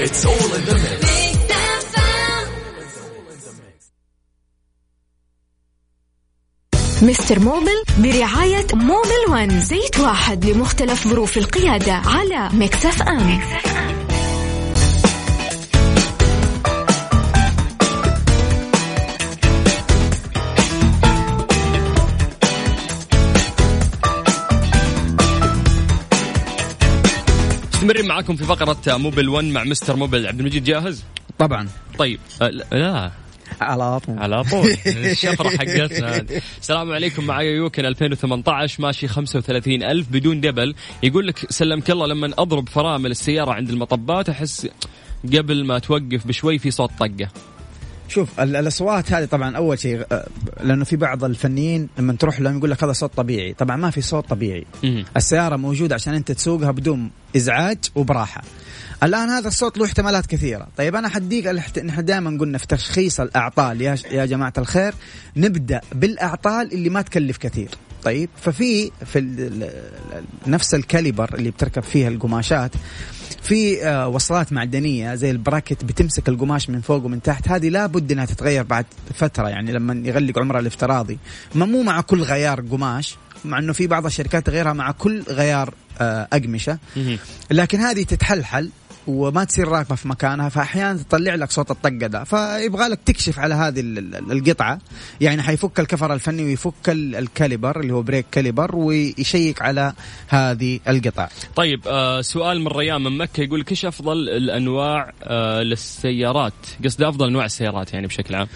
It's 0.06 0.24
all 0.24 0.54
in 0.58 0.66
the 0.66 0.76
mix. 0.76 1.29
Mister 7.02 7.40
Mobil 7.40 7.84
برعاية 7.98 8.68
Mobil 8.74 9.30
One 9.30 9.60
زيت 9.60 10.00
واحد 10.00 10.46
لمختلف 10.46 11.08
ظروف 11.08 11.38
القيادة 11.38 11.94
على 11.94 12.50
Mix 12.54 13.02
FM. 13.02 13.40
مستمرين 27.74 28.08
معاكم 28.08 28.36
في 28.36 28.44
فقرة 28.44 28.98
موبل 28.98 29.30
1 29.30 29.46
مع 29.46 29.64
مستر 29.64 29.96
موبل. 29.96 30.28
عبد 30.28 30.40
المجيد 30.40 30.64
جاهز؟ 30.64 31.04
طبعا. 31.40 31.68
طيب. 31.98 32.20
لا- 32.42 32.52
لا. 32.72 33.12
على 33.70 34.00
طول. 34.00 34.20
على 34.20 34.44
طول. 34.44 34.70
الشفرة 34.88 35.50
حقتنا. 35.50 36.26
السلام 36.62 36.92
عليكم. 36.92 37.24
معايا 37.24 37.52
يوكن 37.52 37.86
2018 37.86 38.84
ماشي 38.84 39.08
35 39.08 39.84
ألف 39.84 40.08
بدون 40.12 40.42
دبل. 40.42 40.76
يقول 41.04 41.28
لك 41.28 41.52
سلمك 41.52 41.92
الله 41.92 42.08
لما 42.08 42.34
أضرب 42.38 42.70
فرامل 42.70 43.12
السيارة 43.12 43.52
عند 43.52 43.70
المطبات 43.70 44.30
أحس 44.30 44.68
قبل 45.34 45.66
ما 45.66 45.80
توقف 45.80 46.28
بشوي 46.28 46.60
في 46.60 46.72
صوت 46.72 46.92
طقة. 47.00 47.30
شوف 48.10 48.40
ال- 48.40 48.56
الأصوات 48.56 49.12
هذه 49.12 49.26
طبعا 49.26 49.58
أول 49.58 49.80
شيء 49.80 50.06
آه، 50.12 50.28
لأنه 50.64 50.84
في 50.86 50.96
بعض 50.96 51.24
الفنيين 51.24 51.90
لما 51.98 52.14
تروح 52.14 52.40
لهم 52.42 52.58
يقول 52.58 52.72
لك 52.72 52.84
هذا 52.84 52.94
صوت 52.94 53.14
طبيعي. 53.14 53.54
طبعا 53.54 53.76
ما 53.76 53.90
في 53.90 54.02
صوت 54.02 54.30
طبيعي. 54.30 54.66
مم. 54.84 55.06
السيارة 55.18 55.56
موجودة 55.56 55.96
عشان 55.96 56.14
أنت 56.14 56.32
تسوقها 56.32 56.72
بدون 56.72 57.12
إزعاج 57.36 57.78
وبراحة. 57.96 58.42
الآن 59.04 59.30
هذا 59.30 59.48
الصوت 59.48 59.78
له 59.78 59.86
احتمالات 59.86 60.26
كثيرة. 60.26 60.68
طيب 60.78 60.96
أنا 60.96 61.10
حديك 61.10 61.48
نحن 61.84 62.06
دائما 62.06 62.38
قلنا 62.40 62.58
في 62.58 62.68
تشخيص 62.68 63.20
الأعطال 63.20 63.82
يا 63.82 63.96
يا 64.12 64.26
جماعة 64.26 64.54
الخير 64.58 64.94
نبدأ 65.38 65.82
بالأعطال 65.96 66.74
اللي 66.74 66.90
ما 66.90 67.02
تكلف 67.02 67.38
كثير. 67.38 67.70
طيب 68.04 68.30
ففي 68.42 68.92
في 69.06 69.20
نفس 70.48 70.76
ال 70.76 70.83
caliper 70.83 71.36
اللي 71.36 71.52
بتركب 71.52 71.84
فيها 71.84 72.08
القماشات 72.08 72.72
في 73.50 73.88
آه، 73.88 74.08
وصلات 74.08 74.54
معدنية 74.54 75.16
زي 75.16 75.32
ال 75.32 75.39
bracket 75.39 75.86
بتمسك 75.86 76.30
القماش 76.30 76.70
من 76.70 76.82
فوق 76.82 77.06
ومن 77.06 77.22
تحت. 77.22 77.48
هذه 77.48 77.70
لابد 77.70 78.12
إنها 78.12 78.26
تتغير 78.26 78.64
بعد 78.64 78.86
فترة 79.16 79.50
يعني 79.50 79.72
لما 79.72 80.08
يغلق 80.08 80.40
عمرها 80.40 80.60
الافتراضي. 80.60 81.18
ما 81.56 81.66
مو 81.66 81.84
مع 81.84 82.02
كل 82.02 82.22
غيار 82.24 82.62
قماش 82.62 83.16
مع 83.46 83.60
إنه 83.60 83.74
في 83.74 83.88
بعض 83.88 84.06
الشركات 84.06 84.46
تغيرها 84.46 84.74
مع 84.74 84.92
كل 84.92 85.24
غيار 85.30 85.74
آه، 86.02 86.28
أقمشة. 86.34 86.78
لكن 87.52 87.80
هذه 87.80 88.04
تتحلحل 88.04 88.70
وما 89.10 89.44
تصير 89.44 89.68
راكبة 89.68 89.96
في 89.96 90.08
مكانها 90.08 90.50
فأحيانا 90.50 90.98
تطلع 91.04 91.36
لك 91.36 91.52
صوت 91.52 91.72
الطقة 91.72 91.90
ده 92.08 92.24
فيبغى 92.24 92.88
لك 92.88 93.00
تكشف 93.06 93.40
على 93.40 93.56
هذه 93.56 93.80
ال- 93.80 93.98
ال- 94.16 94.32
القطعة 94.32 94.80
يعني 95.22 95.42
حيفك 95.42 95.80
الكفر 95.80 96.14
الفني 96.14 96.44
ويفك 96.44 96.90
ال- 96.90 97.16
ال 97.16 97.24
caliper 97.24 97.80
اللي 97.80 97.94
هو 97.94 98.02
brake 98.02 98.26
caliper 98.32 98.76
ويشيك 98.76 99.62
على 99.62 99.94
هذه 100.28 100.80
القطع 100.88 101.28
طيب 101.56 101.82
آه 101.88 102.22
سؤال 102.22 102.62
من 102.62 102.68
ريان 102.68 103.02
من 103.02 103.18
مكة 103.18 103.42
يقول 103.44 103.60
لك 103.60 103.72
إيش 103.72 103.86
أفضل 103.86 104.30
الأنواع 104.30 105.12
آه 105.24 105.62
للسيارات؟ 105.62 106.54
قصدي 106.86 107.08
أفضل 107.10 107.28
انواع 107.28 107.46
السيارات 107.46 107.94
يعني 107.94 108.08
بشكل 108.08 108.36
عام. 108.36 108.48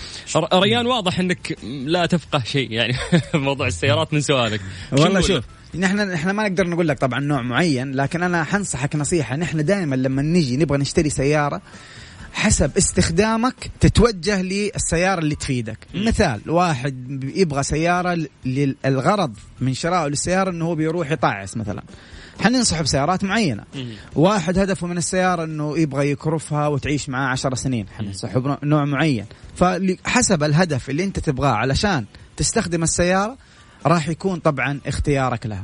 ريان 0.54 0.86
واضح 0.88 1.20
إنك 1.20 1.58
لا 1.86 2.06
تفقه 2.06 2.44
شيء 2.44 2.72
يعني 2.72 2.96
موضوع 3.34 3.68
السيارات 3.68 4.14
من 4.14 4.22
سؤالك. 4.22 4.62
والله 4.92 5.22
شوف؟ 5.22 5.44
نحن 5.75 6.12
إحنا 6.12 6.34
ما 6.34 6.50
نقدر 6.50 6.68
نقول 6.68 6.88
لك 6.88 7.00
طبعا 7.00 7.20
نوع 7.20 7.42
معين 7.42 7.92
لكن 7.92 8.24
أنا 8.24 8.44
حنصحك 8.44 8.96
نصيحة. 8.96 9.36
نحن 9.36 9.65
دائما 9.65 9.96
لما 9.96 10.22
نجي 10.22 10.58
نبغى 10.58 10.77
نشتري 10.77 11.10
سيارة 11.10 11.62
حسب 12.34 12.77
استخدامك 12.77 13.72
تتوجه 13.80 14.42
للسيارة 14.42 15.20
اللي 15.20 15.36
تفيدك. 15.36 15.77
مثال 15.96 16.42
واحد 16.50 17.24
يبغى 17.36 17.63
سيارة 17.63 18.27
للغرض 18.46 19.36
من 19.62 19.74
شرائه 19.74 20.08
للسيارة 20.08 20.50
إنه 20.50 20.65
هو 20.65 20.75
بيروح 20.75 21.12
يطعس 21.12 21.58
مثلا. 21.58 21.84
حننصح 22.42 22.82
بسيارات 22.82 23.24
معينة. 23.24 23.63
واحد 24.15 24.58
هدفه 24.58 24.88
من 24.88 24.98
السيارة 24.98 25.44
إنه 25.44 25.77
يبغى 25.77 26.12
يكرفها 26.12 26.68
وتعيش 26.68 27.10
معاه 27.10 27.27
عشر 27.27 27.56
سنين. 27.56 27.86
حننصحه 27.89 28.39
بنوع 28.39 28.86
معين. 28.86 29.25
فحسب 29.56 30.44
الهدف 30.44 30.89
اللي 30.89 31.03
أنت 31.03 31.20
تبغاه 31.20 31.53
علشان 31.53 32.06
تستخدم 32.38 32.84
السيارة 32.84 33.38
راح 33.86 34.10
يكون 34.10 34.40
طبعا 34.40 34.80
اختيارك 34.88 35.46
لها. 35.46 35.63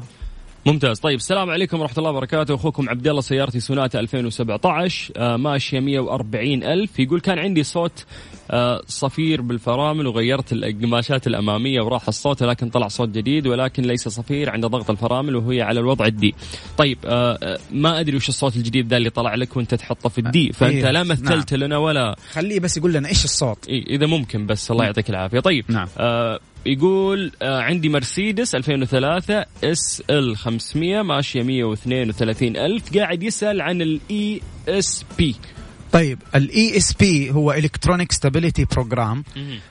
ممتاز. 0.65 0.99
طيب 0.99 1.17
السلام 1.17 1.49
عليكم 1.49 1.79
ورحمة 1.79 1.97
الله 1.97 2.09
وبركاته. 2.09 2.55
أخوكم 2.55 2.89
عبد 2.89 3.07
الله 3.07 3.21
سيارتي 3.21 3.59
سوناتا 3.59 3.99
2017 3.99 5.11
آه 5.17 5.37
ماشية 5.37 5.79
140 5.79 6.63
ألف. 6.63 6.99
يقول 6.99 7.19
كان 7.19 7.39
عندي 7.39 7.63
صوت 7.63 8.05
آه 8.51 8.81
صفير 8.87 9.41
بالفرامل 9.41 10.07
وغيرت 10.07 10.53
القماشات 10.53 11.27
الأمامية 11.27 11.81
وراح 11.81 12.07
الصوت 12.07 12.43
لكن 12.43 12.69
طلع 12.69 12.87
صوت 12.87 13.09
جديد 13.09 13.47
ولكن 13.47 13.83
ليس 13.83 14.07
صفير 14.07 14.49
عند 14.49 14.65
ضغط 14.65 14.89
الفرامل 14.89 15.35
وهي 15.35 15.61
على 15.61 15.79
الوضع 15.79 16.05
ال 16.05 16.15
D. 16.15 16.35
طيب 16.77 16.97
آه 17.05 17.57
ما 17.71 17.99
أدري 17.99 18.17
وش 18.17 18.29
الصوت 18.29 18.55
الجديد 18.55 18.87
ذا 18.87 18.97
اللي 18.97 19.09
طلع 19.09 19.35
لك 19.35 19.57
وأنت 19.57 19.75
تحطه 19.75 20.09
في 20.09 20.17
ال 20.17 20.29
D. 20.29 20.51
فأنت 20.53 20.85
إيه، 20.85 20.91
لا 20.91 21.03
مثلت 21.03 21.53
لنا 21.53 21.77
ولا. 21.77 22.15
خليه 22.31 22.59
بس 22.59 22.77
يقول 22.77 22.93
لنا 22.93 23.09
إيش 23.09 23.25
الصوت. 23.25 23.67
إيه، 23.69 23.85
إذا 23.95 24.05
ممكن 24.05 24.45
بس. 24.45 24.71
الله 24.71 24.85
يعطيك 24.85 25.09
العافية. 25.09 25.39
طيب 25.39 25.65
نعم. 25.67 25.87
آه 25.97 26.39
يقول 26.65 27.31
آه 27.41 27.61
عندي 27.61 27.89
مرسيدس 27.89 28.55
2003 28.55 29.45
SL 29.63 30.37
500 30.37 31.01
ماشية 31.01 31.43
132 31.43 32.57
ألف 32.57 32.97
قاعد 32.97 33.23
يسأل 33.23 33.61
عن 33.61 33.81
ال 33.81 34.41
ESP. 34.67 35.35
طيب 35.91 36.19
ال 36.35 36.77
ESP 36.77 37.31
هو 37.31 37.51
electronic 37.51 38.11
stability 38.11 38.65
program 38.71 39.23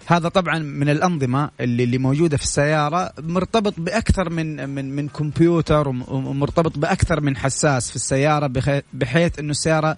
هذا 0.07 0.29
طبعا 0.29 0.59
من 0.59 0.89
الأنظمة 0.89 1.51
اللي 1.61 1.85
اللي 1.85 1.99
موجودة 1.99 2.37
في 2.37 2.43
السيارة 2.43 3.13
مرتبط 3.19 3.75
بأكثر 3.81 4.31
من 4.31 4.69
من 4.69 4.97
من 4.97 5.09
كمبيوتر 5.09 5.89
وم- 5.89 6.05
ومرتبط 6.09 6.79
بأكثر 6.79 7.21
من 7.21 7.37
حساس 7.37 7.91
في 7.91 7.97
السيارة 7.97 8.47
بحيث 8.93 9.39
إنه 9.39 9.51
السيارة 9.51 9.97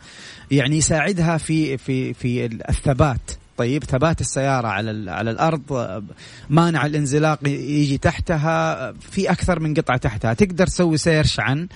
يعني 0.51 0.77
يساعدها 0.77 1.37
في 1.37 1.79
في 1.79 2.15
في 2.15 2.45
الثبات. 2.69 3.31
طيب 3.61 3.85
ثبات 3.85 4.21
السيارة 4.21 4.69
على 4.69 5.11
على 5.11 5.31
الأرض 5.31 5.73
آه، 5.73 6.03
مانع 6.51 6.87
الانزلاق 6.87 7.39
يجي 7.49 7.99
تحتها 7.99 8.93
في 8.93 9.31
أكثر 9.31 9.61
من 9.61 9.75
قطعة 9.75 9.97
تحتها. 9.97 10.35
تقدر 10.35 10.67
تسوي 10.67 10.97
search 10.97 11.41
عن 11.41 11.69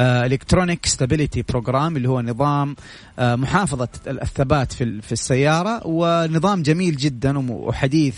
electronic 0.00 0.86
stability 0.86 1.42
program 1.42 1.96
اللي 1.96 2.08
هو 2.08 2.20
نظام 2.20 2.76
آه، 3.18 3.36
محافظة 3.36 3.88
الثبات 4.06 4.72
في 4.72 5.00
في 5.02 5.12
السيارة 5.12 5.86
ونظام 5.86 6.62
جميل 6.62 6.96
جدا 6.96 7.52
وحديث 7.52 8.16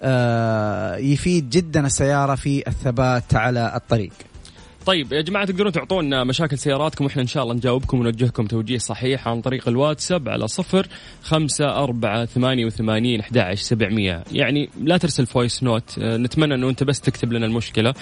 آه، 0.00 0.96
يفيد 0.96 1.50
جدا 1.50 1.86
السيارة 1.86 2.34
في 2.34 2.68
الثبات 2.68 3.34
على 3.34 3.72
الطريق. 3.76 4.12
طيب 4.90 5.12
يا 5.12 5.20
جماعة 5.20 5.44
تقدرون 5.44 5.72
تعطونا 5.72 6.24
مشاكل 6.24 6.58
سياراتكم 6.58 7.04
وإحنا 7.04 7.22
إن 7.22 7.26
شاء 7.26 7.42
الله 7.42 7.54
نجاوبكم 7.54 8.00
ونوجهكم 8.00 8.46
توجيه 8.46 8.78
صحيح 8.78 9.28
عن 9.28 9.40
طريق 9.40 9.68
الواتساب 9.68 10.28
على 10.28 10.48
صفر 10.48 10.86
خمسة 11.22 11.76
أربعة 11.76 12.24
ثمانية 12.24 12.66
وثمانين 12.66 13.20
أحد 13.20 13.54
سبعمية. 13.54 14.24
يعني 14.32 14.68
لا 14.82 14.96
ترسل 14.96 15.26
voice 15.26 15.62
note 15.62 15.98
آه، 15.98 16.16
نتمنى 16.16 16.54
أنه 16.54 16.68
أنت 16.68 16.84
بس 16.84 17.00
تكتب 17.00 17.32
لنا 17.32 17.46
المشكلة. 17.46 17.94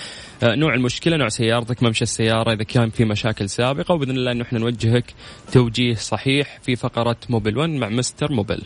آه، 0.42 0.54
نوع 0.54 0.74
المشكلة 0.74 1.16
نوع 1.16 1.28
سيارتك 1.28 1.82
ممشى 1.82 2.02
السيارة 2.02 2.52
إذا 2.52 2.64
كان 2.64 2.90
في 2.90 3.04
مشاكل 3.04 3.48
سابقة 3.48 3.94
وبإذن 3.94 4.16
الله 4.16 4.32
أنه 4.32 4.42
إحنا 4.42 4.58
نوجهك 4.58 5.14
توجيه 5.52 5.94
صحيح 5.94 6.58
في 6.62 6.76
فقرة 6.76 7.16
Mobil 7.28 7.58
1 7.58 7.70
مع 7.70 7.88
Mister 7.88 8.32
Mobil 8.32 8.62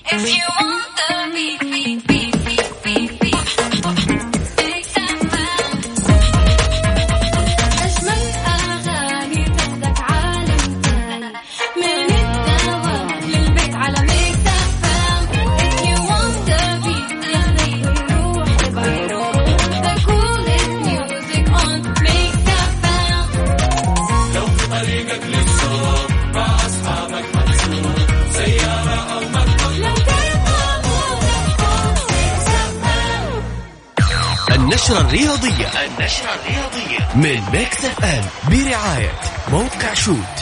النشرة 34.93 35.09
الرياضية. 35.09 35.67
النشرة 35.67 36.31
الرياضية. 36.35 37.09
من 37.15 37.59
Mix 37.59 37.85
FM 37.85 38.25
برعاية 38.51 39.11
موقع 39.49 39.95
شوت. 39.95 40.37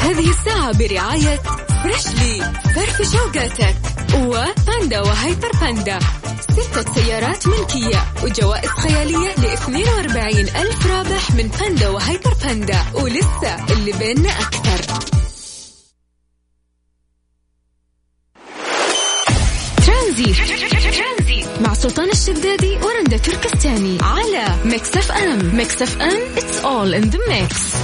هذه 0.00 0.30
الساعة 0.30 0.72
برعاية 0.78 1.40
فريشلي 1.82 2.52
فرف 2.74 3.12
شوقاتك 3.12 3.76
وباندا 4.14 5.00
وهيبر 5.00 5.50
باندا. 5.60 5.98
ستة 6.50 6.94
سيارات 6.94 7.46
ملكية 7.46 8.04
وجوائز 8.22 8.70
خيالية 8.70 9.34
ل 9.38 9.44
42 9.44 10.38
ألف 10.38 10.86
رابح 10.86 11.30
من 11.30 11.48
باندا 11.48 11.88
وهيبر 11.88 12.34
باندا. 12.42 12.84
ولسه 12.94 13.72
اللي 13.72 13.92
بيننا 13.92 14.30
أكثر. 14.30 15.12
ترانزيت 19.86 20.36
مع 21.60 21.74
سلطان 21.74 22.10
على 22.10 22.12
Mix 24.72 24.96
FM 24.96 25.56
Mix 25.56 25.82
FM 25.82 26.36
it's 26.36 26.64
all 26.64 27.02
in 27.02 27.10
the 27.10 27.18
mix. 27.30 27.76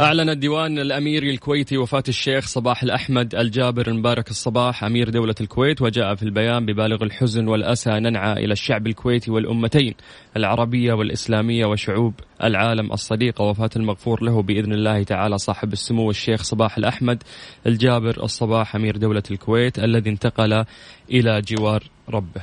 أعلن 0.00 0.30
الديوان 0.30 0.78
الأميري 0.78 1.30
الكويتي 1.30 1.76
وفاة 1.76 2.02
الشيخ 2.08 2.46
صباح 2.46 2.82
الأحمد 2.82 3.34
الجابر 3.34 3.92
مبارك 3.92 4.30
الصباح 4.30 4.84
أمير 4.84 5.10
دولة 5.10 5.34
الكويت 5.40 5.82
وجاء 5.82 6.14
في 6.14 6.22
البيان 6.22 6.66
ببالغ 6.66 7.02
الحزن 7.02 7.48
والأسى 7.48 7.90
ننعى 7.90 8.44
إلى 8.44 8.52
الشعب 8.52 8.86
الكويتي 8.86 9.30
والأمتين 9.30 9.94
العربية 10.36 10.92
والإسلامية 10.92 11.66
وشعوب 11.66 12.14
العالم 12.44 12.92
الصديقة 12.92 13.44
وفاة 13.44 13.70
المغفور 13.76 14.22
له 14.22 14.42
بإذن 14.42 14.72
الله 14.72 15.02
تعالى 15.02 15.38
صاحب 15.38 15.72
السمو 15.72 16.10
الشيخ 16.10 16.42
صباح 16.42 16.76
الأحمد 16.76 17.22
الجابر 17.66 18.24
الصباح 18.24 18.76
أمير 18.76 18.96
دولة 18.96 19.22
الكويت 19.30 19.78
الذي 19.78 20.10
انتقل 20.10 20.64
إلى 21.10 21.40
جوار 21.40 21.82
ربه. 22.08 22.42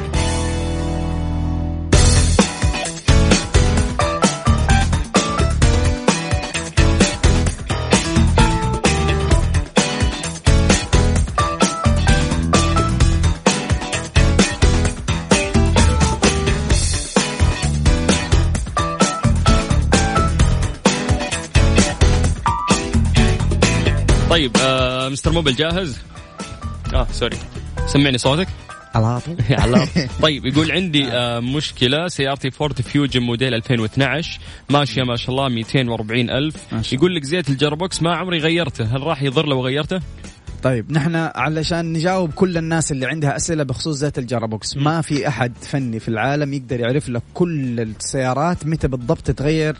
Mister 25.21 25.31
Mobil 25.31 25.55
جاهز؟ 25.55 25.97
آه 26.93 27.07
sorry 27.11 27.37
سمعني 27.87 28.17
صوتك؟ 28.17 28.47
على 28.95 29.19
طول. 29.19 29.35
على 29.61 29.87
طيب 30.21 30.45
يقول 30.45 30.71
عندي 30.71 31.07
آه 31.07 31.39
مشكلة. 31.39 32.07
سيارتي 32.07 32.51
Ford 32.51 32.81
Fusion 32.81 33.19
موديل 33.19 33.53
2012 33.53 34.39
ماشية 34.69 35.03
ما 35.03 35.15
شاء 35.15 35.29
الله 35.29 35.49
240 35.49 36.29
ألف. 36.29 36.55
يقول 36.93 37.15
لك 37.15 37.23
زيت 37.23 37.49
ال 37.49 37.56
gearbox 37.56 38.01
ما 38.01 38.15
عمري 38.15 38.37
غيرته. 38.37 38.95
هل 38.95 39.03
راح 39.03 39.23
يضر 39.23 39.45
لو 39.45 39.65
غيرته؟ 39.65 39.99
طيب 40.63 40.91
نحن 40.91 41.15
علشان 41.15 41.93
نجاوب 41.93 42.31
كل 42.31 42.57
الناس 42.57 42.91
اللي 42.91 43.05
عندها 43.05 43.35
أسئلة 43.35 43.63
بخصوص 43.63 43.97
زيت 43.97 44.17
ال 44.17 44.24
gearbox 44.24 44.77
ما 44.77 45.01
في 45.01 45.27
أحد 45.27 45.53
فني 45.61 45.99
في 45.99 46.07
العالم 46.07 46.53
يقدر 46.53 46.79
يعرف 46.79 47.09
لك 47.09 47.23
كل 47.33 47.79
السيارات 47.79 48.65
متى 48.65 48.87
بالضبط 48.87 49.21
تتغير 49.21 49.75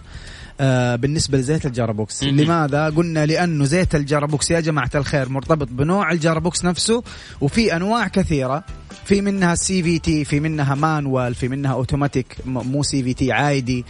بالنسبة 0.95 1.37
لزيت 1.37 1.65
ال 1.65 1.72
gearbox. 1.72 2.23
لماذا 2.23 2.89
قلنا 2.89 3.25
لأنه 3.25 3.65
زيت 3.65 3.95
ال 3.95 4.02
gearbox 4.02 4.51
يا 4.51 4.59
جماعة 4.59 4.89
الخير 4.95 5.29
مرتبط 5.29 5.67
بنوع 5.71 6.11
ال 6.11 6.18
gearbox 6.18 6.65
نفسه 6.65 7.03
وفي 7.41 7.75
أنواع 7.75 8.07
كثيرة. 8.07 8.63
في 9.05 9.21
منها 9.21 9.55
CVT 9.55 10.25
في 10.25 10.39
منها 10.39 10.75
manual 10.75 11.35
في 11.35 11.47
منها 11.47 11.73
اوتوماتيك 11.73 12.37
مو 12.45 12.83
CVT 12.83 13.31
عادي. 13.31 13.85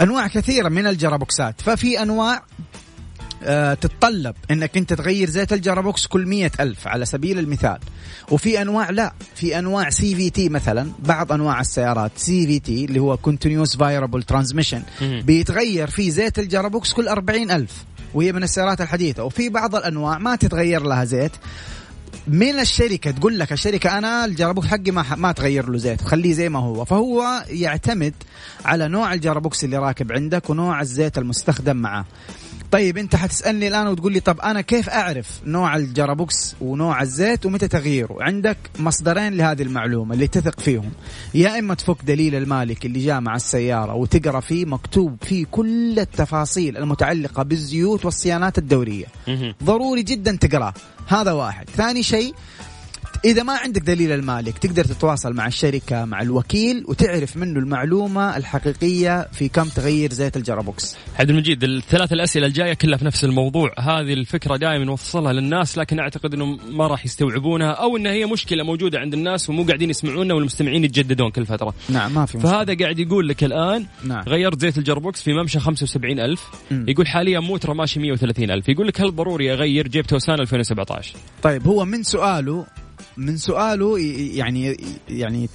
أنواع 0.00 0.26
كثيرة 0.26 0.68
من 0.68 0.86
ال 0.86 0.93
gearbox 0.93 1.45
ات. 1.45 1.60
ففي 1.60 2.02
أنواع 2.02 2.34
آه 2.34 2.42
تتطلب 3.80 4.34
إنك 4.50 4.76
أنت 4.76 4.92
تغير 4.92 5.30
زيت 5.30 5.52
ال 5.52 5.59
gearbox 5.59 6.06
كل 6.06 6.26
مية 6.26 6.52
ألف 6.60 6.88
على 6.88 7.04
سبيل 7.04 7.38
المثال. 7.38 7.78
وفي 8.30 8.62
أنواع 8.62 8.90
لا 8.90 9.12
في 9.34 9.58
أنواع 9.58 9.90
CVT 9.90 10.48
مثلا 10.48 10.90
بعض 10.98 11.32
أنواع 11.32 11.60
السيارات 11.60 12.10
CVT 12.16 12.84
اللي 12.84 12.98
هو 12.98 13.16
continuous 13.16 13.76
variable 13.76 14.22
transmission 14.22 14.82
مهم. 15.00 15.20
بيتغير 15.20 15.90
في 15.90 16.10
زيت 16.10 16.38
ال 16.38 16.45
gearbox 16.45 16.92
كل 16.92 17.08
أربعين 17.08 17.50
ألف 17.50 17.84
وهي 18.14 18.32
من 18.32 18.42
السيارات 18.42 18.80
الحديثة. 18.80 19.24
وفي 19.24 19.48
بعض 19.48 19.74
الأنواع 19.74 20.18
ما 20.18 20.36
تتغير 20.36 20.82
لها 20.82 21.04
زيت. 21.04 21.32
من 22.28 22.60
الشركة 22.60 23.10
تقول 23.10 23.38
لك 23.38 23.52
الشركة 23.52 23.98
أنا 23.98 24.24
ال 24.24 24.29
gearbox 24.29 24.66
حقي 24.66 24.90
ما 24.90 25.04
ما 25.16 25.32
تغير 25.32 25.70
له 25.70 25.78
زيت 25.78 26.00
خليه 26.00 26.32
زي 26.32 26.48
ما 26.48 26.58
هو. 26.58 26.84
فهو 26.84 27.44
يعتمد 27.48 28.14
على 28.64 28.88
نوع 28.88 29.14
ال 29.14 29.20
gearbox 29.20 29.64
اللي 29.64 29.78
راكب 29.78 30.12
عندك 30.12 30.50
ونوع 30.50 30.80
الزيت 30.80 31.18
المستخدم 31.18 31.76
معاه 31.76 32.04
طيب 32.74 32.98
انت 32.98 33.16
حتسألني 33.16 33.68
الآن 33.68 33.86
وتقول 33.86 34.12
لي 34.12 34.20
طب 34.20 34.40
أنا 34.40 34.60
كيف 34.60 34.88
أعرف 34.88 35.40
نوع 35.46 35.76
ال 35.76 35.86
gearbox 35.86 36.56
ونوع 36.60 37.02
الزيت 37.02 37.46
ومتى 37.46 37.68
تغييره؟ 37.68 38.16
عندك 38.20 38.56
مصدرين 38.78 39.34
لهذه 39.34 39.62
المعلومة 39.62 40.14
اللي 40.14 40.26
تثق 40.26 40.60
فيهم. 40.60 40.90
يا 41.34 41.58
إما 41.58 41.74
تفك 41.74 42.04
دليل 42.04 42.34
المالك 42.34 42.86
اللي 42.86 43.04
جاء 43.04 43.20
مع 43.20 43.36
السيارة 43.36 43.94
وتقرأ 43.94 44.40
فيه 44.40 44.64
مكتوب 44.64 45.16
فيه 45.22 45.46
كل 45.50 45.98
التفاصيل 45.98 46.76
المتعلقة 46.76 47.42
بالزيوت 47.42 48.04
والصيانات 48.04 48.58
الدورية. 48.58 49.06
ضروري 49.64 50.02
جدا 50.02 50.36
تقرأه. 50.40 50.74
هذا 51.06 51.32
واحد. 51.32 51.70
ثاني 51.76 52.02
شيء 52.02 52.34
إذا 53.24 53.42
ما 53.42 53.52
عندك 53.52 53.82
دليل 53.82 54.12
المالك 54.12 54.58
تقدر 54.58 54.84
تتواصل 54.84 55.32
مع 55.32 55.46
الشركة 55.46 56.04
مع 56.04 56.22
الوكيل 56.22 56.84
وتعرف 56.88 57.36
منه 57.36 57.60
المعلومة 57.60 58.36
الحقيقية 58.36 59.28
في 59.32 59.48
كم 59.48 59.64
تغير 59.64 60.12
زيت 60.12 60.36
ال 60.36 60.43
gearbox 60.43 60.96
عبد 61.18 61.30
المجيد 61.30 61.64
الثلاث 61.64 62.12
الأسئلة 62.12 62.46
الجاية 62.46 62.74
كلها 62.74 62.98
في 62.98 63.04
نفس 63.04 63.24
الموضوع 63.24 63.74
هذه 63.78 64.12
الفكرة 64.12 64.56
دائما 64.56 64.84
نوصلها 64.84 65.32
للناس 65.32 65.78
لكن 65.78 65.98
أعتقد 65.98 66.34
انهم 66.34 66.58
ما 66.70 66.86
راح 66.86 67.04
يستوعبونها 67.04 67.70
أو 67.70 67.96
إن 67.96 68.06
هي 68.06 68.26
مشكلة 68.26 68.64
موجودة 68.64 68.98
عند 68.98 69.14
الناس 69.14 69.50
ومو 69.50 69.64
قاعدين 69.64 69.90
يسمعونا 69.90 70.34
والمستمعين 70.34 70.84
يتجددون 70.84 71.30
كل 71.30 71.46
فترة 71.46 71.74
نعم 71.88 72.14
ما 72.14 72.26
في 72.26 72.38
مشكلة. 72.38 72.52
فهذا 72.52 72.76
قاعد 72.78 72.98
يقول 72.98 73.28
لك 73.28 73.44
الآن 73.44 73.86
نعم. 74.04 74.22
غيرت 74.28 74.60
زيت 74.60 74.78
ال 74.78 74.84
gearbox 74.84 75.22
في 75.22 75.32
ممشى 75.32 75.60
75000. 75.60 76.84
يقول 76.88 77.06
حاليا 77.06 77.40
موتر 77.40 77.74
ماشي 77.74 78.00
130000 78.00 78.68
يقول 78.68 78.86
لك 78.86 79.00
هل 79.00 79.14
ضروري 79.14 79.52
أغير 79.52 79.88
جيب 79.88 80.06
توسان 80.06 80.40
2017 80.40 81.16
طيب 81.42 81.66
هو 81.66 81.84
من 81.84 82.02
سؤاله 82.02 82.66
من 83.16 83.36
سؤاله 83.36 83.98
يعني 84.34 84.76
يعني 85.08 85.48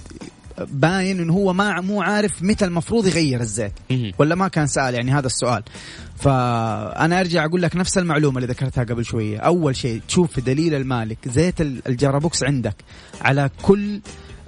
باين 0.72 1.20
إنه 1.20 1.34
هو 1.34 1.54
ما 1.54 1.82
مو 1.82 2.02
عارف 2.02 2.44
متى 2.44 2.66
المفروض 2.66 3.08
يغير 3.08 3.40
الزيت. 3.42 3.72
ولا 4.18 4.36
ما 4.36 4.48
كان 4.48 4.68
سأل 4.68 4.94
يعني 4.94 5.12
هذا 5.12 5.28
السؤال. 5.28 5.64
فأنا 6.16 7.20
أرجع 7.20 7.46
أقول 7.46 7.62
لك 7.62 7.76
نفس 7.76 7.98
المعلومة 7.98 8.38
اللي 8.38 8.48
ذكرتها 8.54 8.84
قبل 8.84 9.06
شوية. 9.06 9.38
أول 9.40 9.76
شيء 9.76 10.02
تشوف 10.08 10.32
في 10.34 10.42
دليل 10.42 10.74
المالك. 10.74 11.18
زيت 11.30 11.62
ال- 11.62 11.88
ال 11.88 11.95
gearbox 11.95 12.44
عندك 12.44 12.76
على 13.22 13.50
كل 13.62 14.00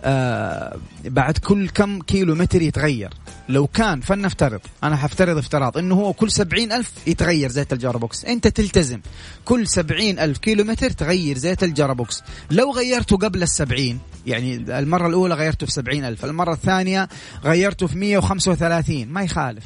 آه 0.03 0.77
بعد 1.05 1.37
كل 1.37 1.69
كم 1.69 2.01
كيلو 2.01 2.35
متر 2.35 2.61
يتغير. 2.61 3.09
لو 3.49 3.67
كان 3.67 4.01
فلنفترض 4.01 4.59
أنا 4.83 4.95
حفترض 4.95 5.37
افتراض 5.37 5.77
إنه 5.77 5.95
هو 5.95 6.13
كل 6.13 6.31
سبعين 6.31 6.71
ألف 6.71 6.91
يتغير 7.07 7.49
زيت 7.49 7.73
ال 7.73 7.80
gearbox 7.80 8.25
أنت 8.25 8.47
تلتزم. 8.47 9.01
كل 9.45 9.67
سبعين 9.67 10.19
ألف 10.19 10.37
كيلو 10.37 10.63
متر 10.63 10.89
تغير 10.89 11.37
زيت 11.37 11.63
ال 11.63 11.71
gearbox 11.71 12.23
لو 12.51 12.71
غيرته 12.71 13.17
قبل 13.17 13.43
السبعين 13.43 13.99
يعني 14.25 14.55
المرة 14.79 15.07
الأولى 15.07 15.35
غيرته 15.35 15.65
في 15.65 15.71
سبعين 15.71 16.05
ألف 16.05 16.25
المرة 16.25 16.53
الثانية 16.53 17.09
غيرته 17.43 17.87
في 17.87 17.97
مية 17.97 18.17
وخمسة 18.17 18.51
وثلاثين 18.51 19.09
ما 19.09 19.21
يخالف. 19.21 19.63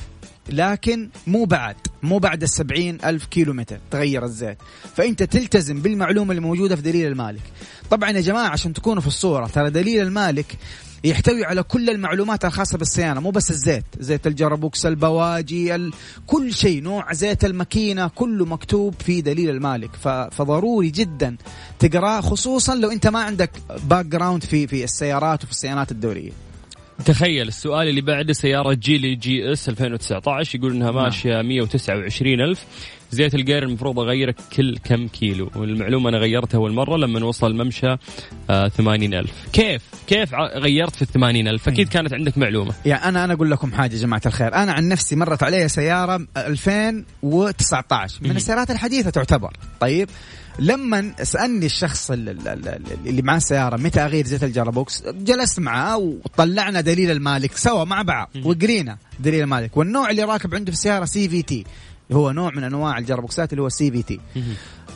لكن 0.49 1.09
مو 1.27 1.45
بعد 1.45 1.75
مو 2.03 2.17
بعد 2.17 2.43
السبعين 2.43 2.97
ألف 3.05 3.25
كيلو 3.25 3.53
متر 3.53 3.79
تغير 3.91 4.25
الزيت. 4.25 4.57
فأنت 4.95 5.23
تلتزم 5.23 5.81
بالمعلومة 5.81 6.31
اللي 6.31 6.41
موجودة 6.41 6.75
في 6.75 6.81
دليل 6.81 7.07
المالك. 7.07 7.41
طبعا 7.89 8.09
يا 8.09 8.21
جماعة 8.21 8.47
عشان 8.47 8.73
تكونوا 8.73 9.01
في 9.01 9.07
الصورة 9.07 9.47
ترى 9.47 9.69
دليل 9.69 10.01
المالك 10.01 10.57
يحتوي 11.03 11.45
على 11.45 11.63
كل 11.63 11.89
المعلومات 11.89 12.45
الخاصة 12.45 12.77
بالصيانة 12.77 13.21
مو 13.21 13.29
بس 13.31 13.51
الزيت. 13.51 13.85
زيت 13.99 14.27
ال 14.27 14.35
gearbox 14.35 14.85
البواجي 14.85 15.75
ال... 15.75 15.93
كل 16.27 16.53
شيء 16.53 16.83
نوع 16.83 17.13
زيت 17.13 17.45
الماكينة 17.45 18.07
كله 18.07 18.45
مكتوب 18.45 18.95
في 19.05 19.21
دليل 19.21 19.49
المالك. 19.49 19.95
ف... 19.95 20.07
فضروري 20.07 20.89
جدا 20.89 21.35
تقراه 21.79 22.21
خصوصا 22.21 22.75
لو 22.75 22.91
أنت 22.91 23.07
ما 23.07 23.19
عندك 23.19 23.51
background 23.89 24.43
في 24.43 24.67
في 24.67 24.83
السيارات 24.83 25.43
وفي 25.43 25.51
الصيانات 25.51 25.91
الدورية 25.91 26.31
تخيل 27.05 27.47
السؤال 27.47 27.87
اللي 27.87 28.01
بعده 28.01 28.33
سيارة 28.33 28.73
جيلي 28.73 29.15
جي 29.15 29.51
إس 29.51 29.69
2019 29.69 30.59
يقول 30.59 30.71
إنها 30.71 30.91
ماشية 30.91 31.41
129 31.41 32.41
ألف. 32.41 32.65
زيت 33.15 33.35
ال 33.35 33.41
gear 33.41 33.63
المفروض 33.63 33.99
أغيره 33.99 34.35
كل 34.55 34.77
كم 34.83 35.07
كيلو. 35.07 35.51
والمعلومة 35.55 36.09
أنا 36.09 36.17
غيرتها 36.17 36.57
أول 36.57 36.71
مرة 36.73 36.97
لما 36.97 37.25
وصل 37.25 37.47
الممشى 37.51 37.95
آه 38.49 38.67
80 38.67 39.13
ألف. 39.13 39.31
كيف؟ 39.53 39.81
كيف 40.07 40.33
غيرت 40.55 40.95
في 40.95 41.01
ال 41.01 41.07
80 41.07 41.47
ألف؟ 41.47 41.67
أكيد 41.67 41.89
كانت 41.89 42.13
عندك 42.13 42.37
معلومة. 42.37 42.73
يعني 42.85 43.03
أنا 43.05 43.23
أنا 43.23 43.33
أقول 43.33 43.51
لكم 43.51 43.71
حاجة 43.73 43.93
يا 43.95 43.99
جماعة 43.99 44.21
الخير. 44.25 44.53
أنا 44.55 44.71
عن 44.71 44.87
نفسي 44.89 45.15
مرت 45.15 45.43
علي 45.43 45.67
سيارة 45.67 46.27
2019 46.37 48.19
من. 48.21 48.35
السيارات 48.35 48.71
الحديثة 48.71 49.09
تعتبر. 49.09 49.53
طيب 49.79 50.09
لما 50.59 51.11
سألني 51.23 51.65
الشخص 51.65 52.11
ال- 52.11 52.29
ال- 52.29 52.47
ال- 52.47 52.81
اللي 53.05 53.21
معاه 53.21 53.37
السياره 53.37 53.77
متى 53.77 53.99
أغير 53.99 54.25
زيت 54.25 54.43
ال 54.43 54.51
gearbox 54.51 55.03
جلست 55.07 55.59
معاه 55.59 55.97
وطلعنا 55.97 56.81
دليل 56.81 57.11
المالك 57.11 57.57
سوا 57.57 57.83
مع 57.83 58.01
بعض 58.01 58.29
وقرينا 58.43 58.97
دليل 59.19 59.41
المالك. 59.41 59.77
والنوع 59.77 60.09
اللي 60.09 60.23
راكب 60.23 60.55
عنده 60.55 60.71
في 60.71 60.77
السيارة 60.77 61.05
CVT 61.05 61.65
هو 62.11 62.31
نوع 62.31 62.51
من 62.51 62.63
أنواع 62.63 62.97
ال 62.97 63.03
gearbox 63.03 63.45
ات 63.45 63.51
اللي 63.51 63.61
هو 63.61 63.67
ال 63.67 63.91
CVT 63.91 64.19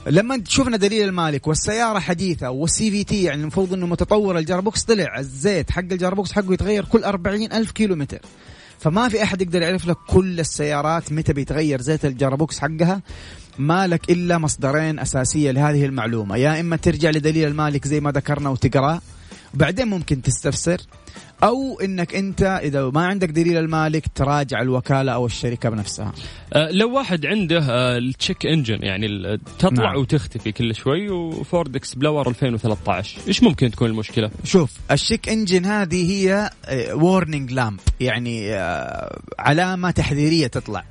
لما 0.08 0.44
شفنا 0.48 0.78
دليل 0.78 1.08
المالك 1.08 1.48
والسيارة 1.48 2.00
حديثة 2.00 2.50
وال 2.50 2.92
CVT 2.92 3.24
يعني 3.24 3.42
المفروض 3.42 3.74
إنه 3.74 3.88
متطور 3.88 4.38
ال 4.38 4.43
gearbox 4.44 4.84
طلع 4.84 5.20
الزيت 5.20 5.72
حق 5.72 5.80
ال 5.80 5.86
gearbox 5.86 6.32
حقه 6.32 6.54
يتغير 6.54 6.86
كل 6.86 7.04
40 7.04 7.44
ألف 7.44 7.72
كيلو 7.72 7.96
متر. 7.96 8.20
فما 8.80 9.10
في 9.10 9.24
أحد 9.24 9.42
يقدر 9.42 9.62
يعرف 9.62 9.88
لك 9.88 9.98
كل 10.08 10.40
السيارات 10.40 11.12
متى 11.12 11.34
بيتغير 11.34 11.82
زيت 11.82 12.06
ال 12.06 12.12
gearbox 12.13 12.60
حقها. 12.60 13.02
ما 13.58 13.88
لك 13.88 14.10
إلا 14.10 14.38
مصدرين 14.38 15.00
أساسية 15.00 15.52
لهذه 15.52 15.86
المعلومة. 15.86 16.38
يا 16.38 16.60
إما 16.60 16.76
ترجع 16.76 17.10
لدليل 17.10 17.48
المالك 17.48 17.88
زي 17.88 18.00
ما 18.00 18.12
ذكرنا 18.12 18.50
وتقراه 18.50 19.02
وبعدين 19.54 19.88
ممكن 19.88 20.22
تستفسر. 20.22 20.82
أو 21.44 21.80
إنك 21.80 22.16
أنت 22.16 22.42
إذا 22.64 22.90
ما 22.90 23.06
عندك 23.06 23.30
دليل 23.30 23.58
المالك 23.58 24.06
تراجع 24.16 24.62
الوكالة 24.62 25.12
أو 25.12 25.26
الشركة 25.26 25.70
بنفسها 25.70 26.12
آه 26.54 26.72
لو 26.72 26.96
واحد 26.96 27.26
عنده 27.26 27.60
آه 27.60 27.98
ال 27.98 28.06
check 28.06 28.46
engine 28.46 28.80
يعني 28.82 29.38
تطلع 29.60 29.92
نعم. 29.92 30.02
وتختفي 30.02 30.52
كل 30.52 30.76
شوي 30.76 31.10
وفورد 31.10 31.76
إكسبلورر 31.76 32.28
2013 32.28 33.18
إيش 33.28 33.44
ممكن 33.44 33.72
تكون 33.72 33.90
المشكلة؟ 33.90 34.32
شوف 34.44 34.72
ال 34.92 34.98
check 34.98 35.30
engine 35.30 35.66
هذه 35.66 36.12
هي 36.12 36.50
warning 36.94 37.52
lamp 37.52 37.80
يعني 38.00 38.54
آه، 38.54 39.20
علامة 39.40 39.92
تحذيرية 39.92 40.48
تطلع 40.48 40.84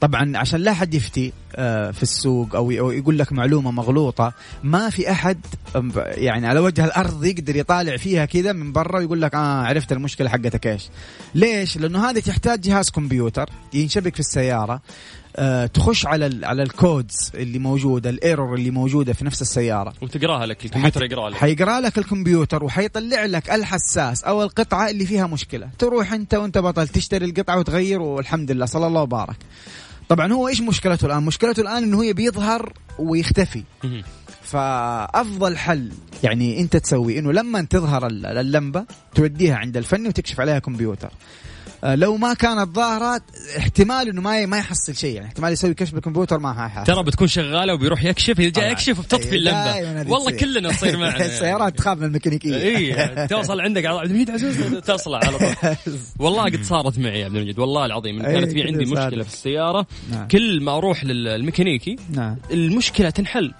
طبعا 0.00 0.36
عشان 0.36 0.60
لا 0.60 0.72
حد 0.72 0.94
يفتي 0.94 1.32
آه، 1.56 1.90
في 1.90 2.02
السوق 2.02 2.56
أو 2.56 2.70
أو 2.70 2.90
يقول 2.90 3.18
لك 3.18 3.32
معلومة 3.32 3.70
مغلوطة 3.70 4.32
ما 4.62 4.90
في 4.90 5.10
أحد 5.10 5.38
يعني 5.96 6.46
على 6.46 6.60
وجه 6.60 6.84
الأرض 6.84 7.24
يقدر 7.24 7.56
يطالع 7.56 7.96
فيها 7.96 8.24
كذا 8.24 8.52
من 8.52 8.72
برا 8.72 8.98
ويقول 8.98 9.22
لك 9.22 9.34
آه 9.34 9.62
عرفت 9.62 9.92
المشكلة 9.96 10.28
حقتك 10.28 10.66
إيش؟ 10.66 10.88
ليش؟ 11.34 11.78
لأنه 11.78 12.10
هذه 12.10 12.18
تحتاج 12.18 12.60
جهاز 12.60 12.90
كمبيوتر 12.90 13.50
ينشبك 13.74 14.14
في 14.14 14.20
السيارة 14.20 14.80
آه، 15.36 15.66
تخش 15.66 16.06
على 16.06 16.26
ال 16.26 16.44
على 16.44 16.62
ال 16.62 16.74
codes 16.74 17.32
اللي 17.34 17.58
موجودة 17.58 18.10
ال 18.10 18.17
error 18.17 18.54
اللي 18.54 18.70
موجودة 18.70 19.12
في 19.12 19.24
نفس 19.24 19.42
السيارة. 19.42 19.92
وتقرأها 20.02 20.46
لك 20.46 20.64
الكمبيوتر 20.64 21.04
يقرأها 21.04 21.30
لك. 21.30 21.36
حيقرا 21.36 21.80
لك 21.80 21.98
الكمبيوتر 21.98 22.64
وحيطلع 22.64 23.24
لك 23.24 23.50
الحساس 23.50 24.24
أو 24.24 24.42
القطعة 24.42 24.90
اللي 24.90 25.06
فيها 25.06 25.26
مشكلة. 25.26 25.68
تروح 25.78 26.12
أنت 26.12 26.34
وأنت 26.34 26.58
بطل 26.58 26.88
تشتري 26.88 27.26
القطعة 27.26 27.58
وتغير 27.58 28.02
والحمد 28.02 28.50
لله 28.50 28.66
صلى 28.66 28.86
الله 28.86 29.02
وبارك. 29.02 29.36
طبعا 30.08 30.32
هو 30.32 30.48
إيش 30.48 30.60
مشكلته 30.60 31.06
الآن؟ 31.06 31.22
مشكلته 31.22 31.60
الآن 31.60 31.82
إنه 31.82 31.96
هو 31.96 32.12
بيظهر 32.12 32.72
ويختفي. 32.98 33.62
فأفضل 34.44 35.56
حل 35.56 35.88
يعني 36.22 36.60
أنت 36.60 36.76
تسوي 36.76 37.18
إنه 37.18 37.32
لما 37.32 37.62
تظهر 37.70 38.06
ال- 38.06 38.26
اللمبة 38.26 38.84
توديها 39.14 39.54
عند 39.56 39.76
الفني 39.76 40.08
وتكشف 40.08 40.40
عليها 40.40 40.58
كمبيوتر. 40.58 41.10
آه، 41.84 41.94
لو 41.94 42.16
ما 42.16 42.34
كانت 42.34 42.74
ظاهرة 42.76 43.20
احتمال 43.58 44.08
إنه 44.08 44.20
ما 44.20 44.46
ما 44.46 44.58
يحصل 44.58 44.94
شيء 44.96 45.14
يعني 45.14 45.26
احتمال 45.26 45.52
يسوي 45.52 45.74
كشف 45.74 45.94
بالكمبيوتر 45.94 46.38
ما 46.38 46.52
حيحصل 46.68 46.92
ترى 46.94 47.02
بتكون 47.04 47.26
شغالة 47.28 47.74
وبيروح 47.74 48.04
يكشف 48.04 48.40
اذا 48.40 48.48
جاء. 48.48 48.72
يكشف 48.72 48.98
وبتطفي 48.98 49.30
دايماً 49.44 49.78
اللمبه 49.78 50.12
والله. 50.12 50.30
كلنا 50.30 50.72
تصير 50.72 50.96
معنا 50.96 51.24
السيارات 51.26 51.78
تخاف 51.78 51.98
من 51.98 52.04
الميكانيكية. 52.04 52.56
اي 52.56 53.26
توصل 53.28 53.60
عندك 53.60 53.86
عبد 53.86 54.10
المجيد 54.10 54.30
عزوز 54.30 54.56
تصلع 54.74 55.18
على 55.24 55.38
طول. 55.38 55.74
والله 56.18 56.44
قد 56.44 56.62
صارت 56.62 56.98
معي 56.98 57.20
يا 57.20 57.24
عبد 57.24 57.36
المجيد 57.36 57.58
والله 57.58 57.86
العظيم. 57.86 58.22
كانت 58.22 58.52
في 58.52 58.62
عندي. 58.62 58.84
مشكلة 58.84 59.22
في 59.24 59.32
السيارة 59.32 59.86
نعم. 60.10 60.28
كل 60.28 60.60
ما 60.62 60.76
أروح 60.76 61.04
للميكانيكي 61.04 61.96
نعم. 62.10 62.36
المشكلة 62.50 63.10
تنحل. 63.10 63.54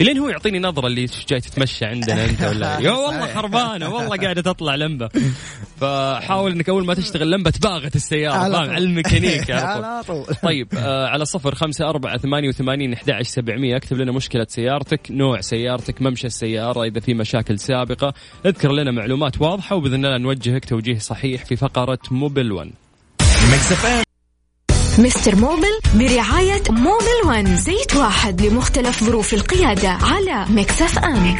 إلين 0.00 0.18
هو 0.18 0.28
يعطيني 0.28 0.58
نظرة 0.58 0.86
اللي 0.86 1.00
"إيش 1.00 1.26
جاي 1.28 1.40
تتمشى 1.40 1.84
عندنا 1.84 2.24
أنت 2.24 2.42
ولا 2.42 2.78
يا 2.86 2.90
والله 2.90 3.34
خربانة 3.34 3.94
والله 3.94 4.16
قاعدة 4.16 4.42
تطلع 4.42 4.74
لمبة. 4.74 5.08
فحاول 5.80 6.50
إنك 6.52 6.68
أول 6.68 6.86
ما 6.86 6.94
تشتغل 6.94 7.30
لمبة 7.30 7.50
تباغت 7.50 7.96
السيارة 7.96 8.34
على 8.36 8.58
طول. 8.58 8.68
على 8.70 8.84
الميكانيك 8.84 9.50
على 9.60 10.02
طول. 10.06 10.24
طيب 10.42 10.68
آه 10.76 11.06
على 11.08 11.24
صفر 11.24 11.54
خمسة 11.54 11.88
أربعة 11.88 12.18
ثمانية 12.18 12.48
وثمانين 12.48 12.92
أحد 12.92 13.10
عشر 13.10 13.22
سبعمية 13.30 13.76
اكتب 13.76 13.96
لنا 13.96 14.12
مشكلة 14.12 14.46
سيارتك 14.48 15.00
نوع 15.10 15.40
سيارتك 15.40 16.02
ممشى 16.02 16.26
السيارة 16.26 16.84
إذا 16.84 17.00
في 17.00 17.14
مشاكل 17.14 17.58
سابقة 17.58 18.14
اذكر 18.46 18.72
لنا 18.72 18.90
معلومات 18.90 19.40
واضحة 19.40 19.76
وبإذن 19.76 20.04
الله 20.06 20.18
نوجهك 20.18 20.64
توجيه 20.64 20.98
صحيح 20.98 21.44
في 21.44 21.56
فقرة 21.56 21.98
موبل 22.10 22.52
1 22.52 22.70
ميكس 23.50 23.72
اف 23.72 23.86
ام 23.86 24.05
مستر 24.98 25.36
موبل 25.36 25.78
برعاية 25.94 26.62
موبل 26.70 27.26
ون 27.26 27.56
زيت 27.56 27.96
واحد 27.96 28.42
لمختلف 28.42 29.04
ظروف 29.04 29.34
القيادة 29.34 29.88
على 29.88 30.44
ميكس 30.48 30.88
اف 30.88 30.98
ام. 30.98 31.22
من 31.22 31.36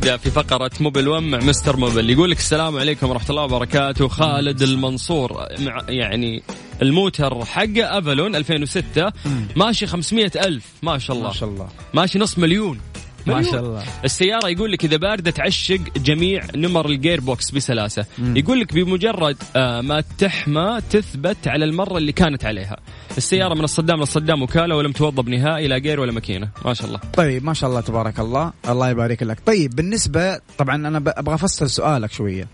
جديد 0.00 0.16
في 0.16 0.30
فقرة 0.30 0.70
موبل 0.80 1.08
1 1.08 1.22
مع 1.22 1.38
مستر 1.38 1.76
موبل 1.76 2.10
يقول 2.10 2.30
لك 2.30 2.38
السلام 2.38 2.78
عليكم 2.78 3.10
ورحمة 3.10 3.30
الله 3.30 3.42
وبركاته. 3.42 4.08
خالد 4.08 4.62
المنصور 4.62 5.46
مع 5.58 5.82
يعني 5.88 6.42
الموتر 6.82 7.44
حقه 7.44 7.98
افالون 7.98 8.36
2006 8.36 9.12
ماشي 9.56 9.86
500 9.86 10.30
ألف. 10.36 10.64
ما 10.82 10.98
شاء 10.98 11.16
الله. 11.16 11.28
ما 11.28 11.34
شاء 11.34 11.48
الله. 11.48 11.68
ماشي 11.94 12.18
نص 12.18 12.38
مليون. 12.38 12.80
ما. 13.26 13.42
شاء 13.42 13.60
الله. 13.60 13.82
السيارة 14.04 14.48
يقول 14.48 14.72
لك 14.72 14.84
إذا 14.84 14.96
باردة 14.96 15.30
تعشق 15.30 15.80
جميع 15.96 16.42
نمر 16.56 16.86
ال 16.86 17.20
gearbox 17.20 17.50
بسلاسة. 17.50 18.06
يقول 18.18 18.60
لك 18.60 18.74
بمجرد 18.74 19.36
آه، 19.56 19.80
ما 19.80 20.02
تحمى 20.18 20.78
تثبت 20.90 21.48
على 21.48 21.64
النمرة 21.64 21.98
اللي 21.98 22.12
كانت 22.12 22.44
عليها. 22.44 22.76
السيارة 23.16 23.54
من 23.54 23.64
الصدام 23.64 24.00
للصدام 24.00 24.42
وكالة 24.42 24.76
ولم 24.76 24.92
توضب 24.92 25.28
نهائي 25.28 25.68
لا 25.68 25.78
gear 25.78 26.00
ولا 26.00 26.12
ماكينة. 26.12 26.48
ما 26.64 26.74
شاء 26.74 26.86
الله. 26.86 27.00
طيب 27.16 27.44
ما 27.44 27.54
شاء 27.54 27.70
الله 27.70 27.80
تبارك 27.80 28.20
الله. 28.20 28.52
الله 28.68 28.88
يبارك 28.90 29.22
لك. 29.22 29.38
طيب 29.46 29.76
بالنسبة 29.76 30.40
طبعا 30.58 30.76
أنا 30.76 30.98
ب- 30.98 31.08
أبغى 31.08 31.34
أفصل 31.34 31.70
سؤالك 31.70 32.12
شوية. 32.12 32.48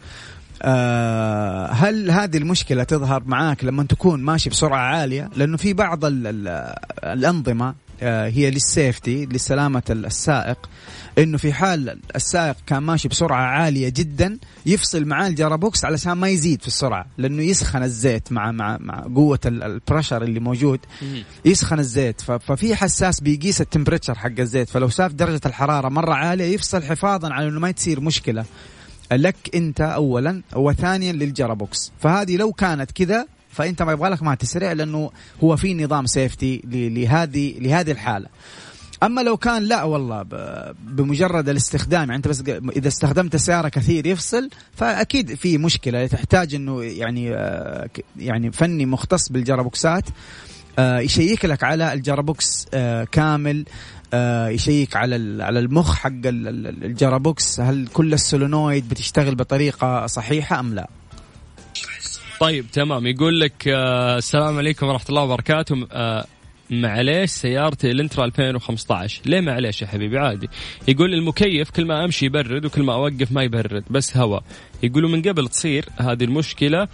آه 0.62 1.66
هل 1.72 2.10
هذه 2.10 2.36
المشكلة 2.36 2.84
تظهر 2.84 3.22
معاك 3.26 3.64
لما 3.64 3.82
تكون 3.84 4.22
ماشي 4.22 4.50
بسرعة 4.50 4.78
عالية؟ 4.78 5.30
لأنه 5.36 5.56
في 5.56 5.72
بعض 5.72 6.04
ال 6.04 6.26
ال 6.26 6.74
الأنظمة 7.04 7.74
هي 8.02 8.50
لل 8.50 8.69
safety 8.69 9.26
لسلامة 9.26 9.82
ال- 9.90 10.06
السائق 10.06 10.58
إنه 11.18 11.38
في 11.38 11.52
حال 11.52 11.98
السائق 12.16 12.56
كان 12.66 12.78
ماشي 12.82 13.08
بسرعة 13.08 13.42
عالية 13.46 13.88
جدا 13.88 14.38
يفصل 14.66 15.04
معاه 15.04 15.28
ال 15.28 15.35
gearbox 15.35 15.84
علشان 15.84 16.12
ما 16.12 16.28
يزيد 16.28 16.60
في 16.62 16.66
السرعة 16.66 17.06
لأنه 17.18 17.42
يسخن 17.42 17.82
الزيت 17.82 18.32
مع 18.32 18.52
مع 18.52 18.78
مع 18.80 19.00
قوة 19.14 19.38
ال- 19.46 19.62
ال 19.62 19.69
pressure 19.69 20.22
اللي 20.22 20.40
موجود. 20.40 20.80
يسخن 21.44 21.78
الزيت 21.78 22.20
ففي 22.20 22.74
حساس 22.76 23.20
بيقيس 23.20 23.60
ال 23.60 23.65
temperature 23.65 24.14
حق 24.14 24.32
الزيت 24.38 24.68
فلو 24.68 24.88
شاف 24.88 25.12
درجة 25.12 25.40
الحرارة 25.46 25.88
مرة 25.88 26.14
عالية 26.14 26.54
يفصل 26.54 26.82
حفاظا 26.82 27.32
على 27.32 27.48
إنه 27.48 27.60
ما 27.60 27.70
تصير 27.70 28.00
مشكلة. 28.00 28.44
لك 29.12 29.36
أنت 29.54 29.80
اولا 29.80 30.42
وثانيا 30.54 31.12
لل 31.12 31.28
gearbox. 31.28 31.92
فهذه 32.00 32.36
لو 32.36 32.52
كانت 32.52 32.90
كذا 32.90 33.26
فانت 33.56 33.82
ما 33.82 33.92
يبغى 33.92 34.10
لك 34.10 34.22
ما 34.22 34.34
تسرع 34.34 34.72
لأنه 34.72 35.10
هو 35.44 35.56
في 35.56 35.74
نظام 35.74 36.06
safety 36.06 36.62
لهذه 36.64 37.54
لهذه 37.58 37.90
الحالة 37.92 38.26
أما 39.02 39.20
لو 39.20 39.36
كان 39.36 39.62
لا 39.62 39.82
والله 39.82 40.22
بمجرد 40.86 41.48
الاستخدام 41.48 42.00
يعني 42.02 42.16
أنت 42.16 42.28
بس 42.28 42.42
إذا 42.76 42.88
استخدمت 42.88 43.34
السياره 43.34 43.68
كثير 43.68 44.06
يفصل 44.06 44.50
فأكيد 44.74 45.34
في 45.34 45.58
مشكلة 45.58 46.06
تحتاج 46.06 46.54
إنه 46.54 46.82
يعني 46.84 47.34
آه، 47.34 47.88
يعني 48.16 48.52
فني 48.52 48.86
مختص 48.86 49.28
بال 49.28 49.44
gearbox 49.44 49.97
ات 49.97 50.04
آه، 50.78 50.98
يشيك 50.98 51.44
لك 51.44 51.62
على 51.64 51.92
ال 51.92 52.02
gearbox 52.02 52.66
آه، 52.74 53.04
كامل 53.04 53.64
يشيك 54.48 54.96
على 54.96 55.42
على 55.44 55.58
المخ 55.58 55.94
حق 55.94 56.08
ال- 56.10 56.48
ال- 56.48 56.84
ال 56.84 56.94
gearbox 56.94 57.60
هل 57.60 57.88
كل 57.92 58.12
ال 58.12 58.21
solenoid 58.21 58.88
بتشتغل 58.88 59.34
بطريقة 59.34 60.06
صحيحة 60.06 60.60
أم 60.60 60.74
لا؟ 60.74 60.88
طيب 62.40 62.66
تمام. 62.72 63.06
يقول 63.06 63.40
لك 63.40 63.68
آه 63.68 64.16
السلام 64.16 64.58
عليكم 64.58 64.86
ورحمة 64.86 65.06
الله 65.08 65.22
وبركاته. 65.22 65.86
آه 65.92 66.26
معليش 66.70 67.30
سيارتي 67.30 67.90
إلنترا 67.90 68.24
2015 68.24 69.20
ليه 69.26 69.40
معليش 69.40 69.82
يا 69.82 69.86
حبيبي؟ 69.86 70.18
عادي. 70.18 70.48
يقول 70.88 71.14
المكيف 71.14 71.70
كل 71.70 71.84
ما 71.84 72.04
أمشي 72.04 72.26
يبرد 72.26 72.64
وكل 72.64 72.82
ما 72.82 72.94
أوقف 72.94 73.32
ما 73.32 73.42
يبرد 73.42 73.84
بس 73.90 74.16
هواء 74.16 74.42
يقولوا 74.82 75.10
من 75.10 75.22
قبل 75.22 75.48
تصير 75.48 75.84
هذه 75.96 76.24
المشكلة 76.24 76.88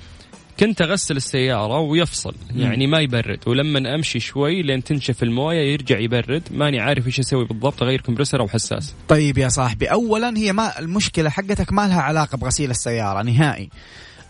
كنت 0.61 0.83
أغسل 0.83 1.17
السيارة 1.17 1.79
ويفصل 1.79 2.35
يعني 2.57 2.87
ما 2.87 3.01
يبرد. 3.01 3.39
ولما 3.47 3.95
أمشي 3.95 4.21
شوي 4.21 4.63
لين 4.63 4.85
تنشف 4.85 5.23
الموية 5.23 5.73
يرجع 5.73 5.99
يبرد. 5.99 6.43
ماني 6.51 6.81
عارف 6.81 7.07
إيش 7.07 7.21
أسوي 7.21 7.45
بالضبط 7.45 7.83
أغير 7.83 8.01
كمبرسر 8.01 8.41
أو 8.41 8.49
حساس. 8.49 8.95
طيب 9.09 9.39
يا 9.39 9.49
صاحبي 9.49 9.87
اولا 9.87 10.37
هي 10.37 10.53
ما 10.53 10.79
المشكلة 10.79 11.31
حقتك 11.31 11.73
ما 11.73 11.89
لها 11.89 12.01
علاقة 12.01 12.39
بغسيل 12.39 12.71
السيارة 12.71 13.23
نهائي. 13.23 13.69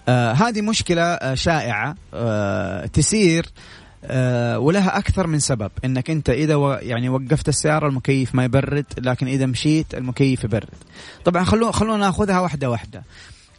آه 0.08 0.32
هذه 0.32 0.60
مشكلة 0.60 1.02
آه 1.02 1.34
شائعة 1.34 1.94
آه 2.14 2.86
تسير 2.86 3.46
آه 4.04 4.58
ولها 4.58 4.98
أكثر 4.98 5.26
من 5.26 5.38
سبب. 5.38 5.70
إنك 5.84 6.10
أنت 6.10 6.30
إذا 6.30 6.54
و 6.54 6.72
يعني 6.72 7.08
وقفت 7.08 7.48
السيارة 7.48 7.88
المكيف 7.88 8.34
ما 8.34 8.44
يبرد 8.44 8.86
لكن 8.98 9.26
إذا 9.26 9.46
مشيت 9.46 9.94
المكيف 9.94 10.44
يبرد. 10.44 10.68
طبعا 11.24 11.44
خلونا 11.44 11.72
خلونا 11.72 11.96
ناخذها 11.96 12.40
واحدة 12.40 12.70
واحدة. 12.70 13.04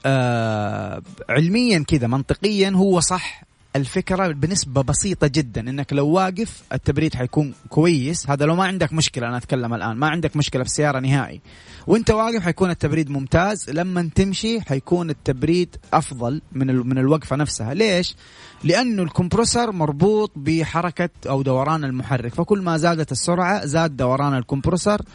آه 0.06 1.02
علميا 1.30 1.84
كذا 1.88 2.08
منطقيا 2.08 2.70
هو 2.70 3.00
صح 3.00 3.44
الفكرة 3.76 4.28
بنسبة 4.28 4.82
بسيطة 4.82 5.28
جدا 5.28 5.70
إنك 5.70 5.94
لو 5.94 6.08
واقف 6.08 6.64
التبريد 6.74 7.16
حيكون 7.16 7.54
كويس. 7.70 8.30
هذا 8.30 8.46
لو 8.46 8.56
ما 8.56 8.64
عندك 8.64 8.94
مشكلة 8.94 9.28
أنا 9.28 9.38
أتكلم 9.38 9.74
الآن 9.74 9.98
ما 9.98 10.08
عندك 10.10 10.36
مشكلة 10.36 10.64
في 10.64 10.70
السيارة 10.70 11.00
نهائي. 11.00 11.42
وأنت 11.88 12.12
واقف 12.12 12.42
حيكون 12.44 12.70
التبريد 12.70 13.10
ممتاز. 13.10 13.70
لما 13.70 14.10
تمشي 14.16 14.62
حيكون 14.62 15.10
التبريد 15.10 15.76
أفضل 15.94 16.42
من 16.52 16.68
من 16.68 16.98
الوقفة 16.98 17.36
نفسها. 17.36 17.74
ليش؟ 17.74 18.16
لأنه 18.64 19.04
الكمبرسر 19.04 19.72
مربوط 19.72 20.32
بحركة 20.36 21.10
أو 21.30 21.42
دوران 21.42 21.84
المحرك. 21.84 22.34
فكل 22.34 22.62
ما 22.62 22.78
زادت 22.78 23.12
السرعة 23.12 23.66
زاد 23.66 23.98
دوران 23.98 24.38
الكمبرسر 24.38 25.02
بت- 25.02 25.08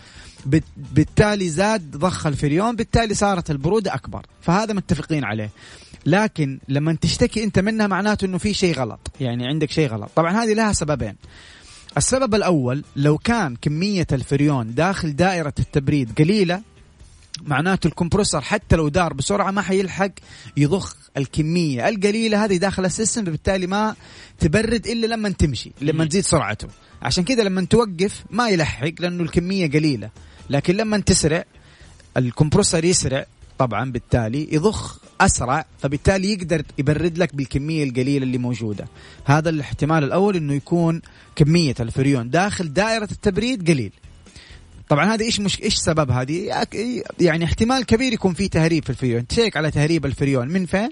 بالتالي 0.77 1.49
زاد 1.49 1.97
ضخ 1.97 2.27
الفريون 2.27 2.77
بالتالي 2.77 3.15
صارت 3.15 3.51
البرودة 3.51 3.95
أكبر. 3.95 4.27
فهذا 4.43 4.73
متفقين 4.73 5.25
عليه. 5.25 5.51
لكن 6.07 6.59
لما 6.69 6.97
تشتكي 7.01 7.45
أنت 7.45 7.59
منها 7.59 7.87
معناته 7.87 8.25
أنه 8.25 8.39
في 8.39 8.55
شيء 8.55 8.75
غلط. 8.75 9.11
يعني 9.21 9.47
عندك 9.47 9.71
شيء 9.71 9.89
غلط. 9.89 10.11
طبعا 10.17 10.45
هذه 10.45 10.53
لها 10.53 10.73
سببين. 10.73 11.17
السبب 11.97 12.35
الأول 12.35 12.85
لو 12.97 13.19
كان 13.19 13.57
كمية 13.57 14.07
الفريون 14.13 14.75
داخل 14.75 15.17
دائرة 15.17 15.55
التبريد 15.59 16.19
قليلة 16.19 16.63
معناته 17.43 17.87
الكمبروسر 17.87 18.41
حتى 18.41 18.77
لو 18.77 18.89
دار 18.89 19.13
بسرعة 19.13 19.51
ما 19.51 19.63
حيلحق 19.63 20.11
يضخ 20.57 20.97
الكمية. 21.17 21.89
القليلة 21.89 22.45
هذه 22.45 22.57
داخل 22.57 22.85
ال 22.85 22.90
system 22.90 23.25
بالتالي 23.25 23.67
ما 23.67 23.95
تبرد 24.39 24.87
إلا 24.87 25.07
لما 25.07 25.29
تمشي 25.29 25.73
لما 25.81 26.05
تزيد 26.05 26.25
سرعته. 26.25 26.69
عشان 27.03 27.25
كذا 27.25 27.43
لما 27.43 27.65
توقف 27.65 28.25
ما 28.31 28.49
يلحق 28.49 28.93
لأنه 29.01 29.23
الكمية 29.23 29.71
قليلة. 29.71 30.11
لكن 30.51 30.77
لما 30.77 30.99
تسرع 30.99 31.45
الكمبرسور 32.17 32.85
يسرع 32.85 33.27
طبعا 33.59 33.93
بالتالي 33.93 34.49
يضخ 34.53 34.99
أسرع 35.21 35.65
فبالتالي 35.79 36.33
يقدر 36.33 36.63
يبرد 36.79 37.19
لك 37.19 37.35
بالكمية 37.35 37.85
القليلة 37.85 38.25
اللي 38.25 38.39
موجودة. 38.39 38.89
هذا 39.25 39.51
الاحتمال 39.51 40.05
الأول 40.05 40.37
إنه 40.37 40.55
يكون 40.55 41.03
كمية 41.37 41.75
الفريون. 41.81 42.31
داخل 42.31 42.73
دائرة 42.73 43.09
التبريد 43.13 43.71
قليل. 43.71 43.93
طبعا 44.89 45.15
هذا 45.15 45.25
إيش 45.25 45.41
مش 45.41 45.63
إيش 45.63 45.77
سبب 45.77 46.11
هذه؟ 46.11 46.67
يعني 47.21 47.45
احتمال 47.45 47.87
كبير 47.87 48.13
يكون 48.13 48.35
في 48.35 48.49
تهريب 48.49 48.85
في 48.85 48.91
الفريون. 48.91 49.27
تشيك 49.27 49.57
على 49.57 49.71
تهريب 49.71 50.07
الفريون. 50.07 50.49
من 50.49 50.67
فين؟ 50.67 50.89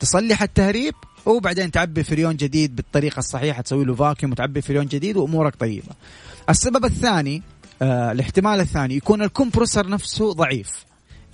تصلح 0.00 0.42
التهريب 0.42 0.94
وبعدين 1.26 1.70
تعبي 1.70 2.02
فريون 2.02 2.36
جديد 2.36 2.76
بالطريقة 2.76 3.18
الصحيحة 3.18 3.62
تسوي 3.62 3.84
له 3.84 3.94
vacuum 3.94 4.32
وتعبي 4.32 4.62
فريون 4.62 4.86
جديد 4.86 5.16
وأمورك 5.16 5.56
طيبة. 5.56 5.92
السبب 6.50 6.84
الثاني 6.84 7.42
آه 7.82 8.12
الاحتمال 8.12 8.60
الثاني 8.60 8.94
يكون 8.94 9.22
الكمبروسر 9.22 9.88
نفسه 9.88 10.32
ضعيف. 10.32 10.87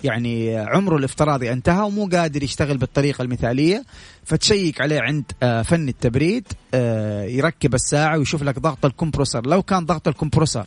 يعني 0.05 0.57
عمره 0.57 0.97
الافتراضي 0.97 1.51
انتهى 1.51 1.81
ومو 1.81 2.09
قادر 2.11 2.43
يشتغل 2.43 2.77
بالطريقة 2.77 3.21
المثالية 3.21 3.83
فتشيك 4.25 4.81
عليه 4.81 5.01
عند 5.01 5.31
آه، 5.43 5.61
فن 5.61 5.89
التبريد 5.89 6.47
آه، 6.73 7.23
يركب 7.23 7.73
الساعة 7.73 8.17
ويشوف 8.17 8.43
لك 8.43 8.59
ضغط 8.59 8.85
الكمبروسر 8.85 9.47
لو 9.47 9.63
كان 9.63 9.85
ضغط 9.85 10.07
الكمبروسر 10.07 10.65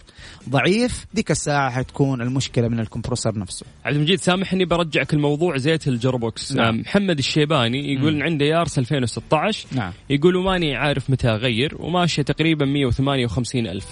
ضعيف 0.48 1.06
ديك 1.14 1.30
الساعة 1.30 1.70
حتكون 1.70 2.22
المشكلة 2.22 2.68
من 2.68 2.80
الكمبروسر 2.80 3.38
نفسه 3.38 3.66
عبد 3.84 3.96
المجيد 3.96 4.20
سامحني 4.20 4.64
برجعك 4.64 5.14
الموضوع 5.14 5.56
زيت 5.56 5.88
الجيربوكس 5.88 6.52
نعم. 6.52 6.64
نعم. 6.64 6.80
محمد 6.80 7.18
الشيباني 7.18 7.94
يقول 7.94 8.14
ان 8.14 8.22
عنده 8.22 8.46
يارس 8.46 8.78
2016 8.78 9.66
نعم 9.72 9.92
يقول 10.10 10.36
وماني 10.36 10.76
عارف 10.76 11.10
متى 11.10 11.28
أغير 11.28 11.76
وماشيه 11.78 12.22
تقريبا 12.22 12.66
158 12.66 13.66
ألف 13.66 13.86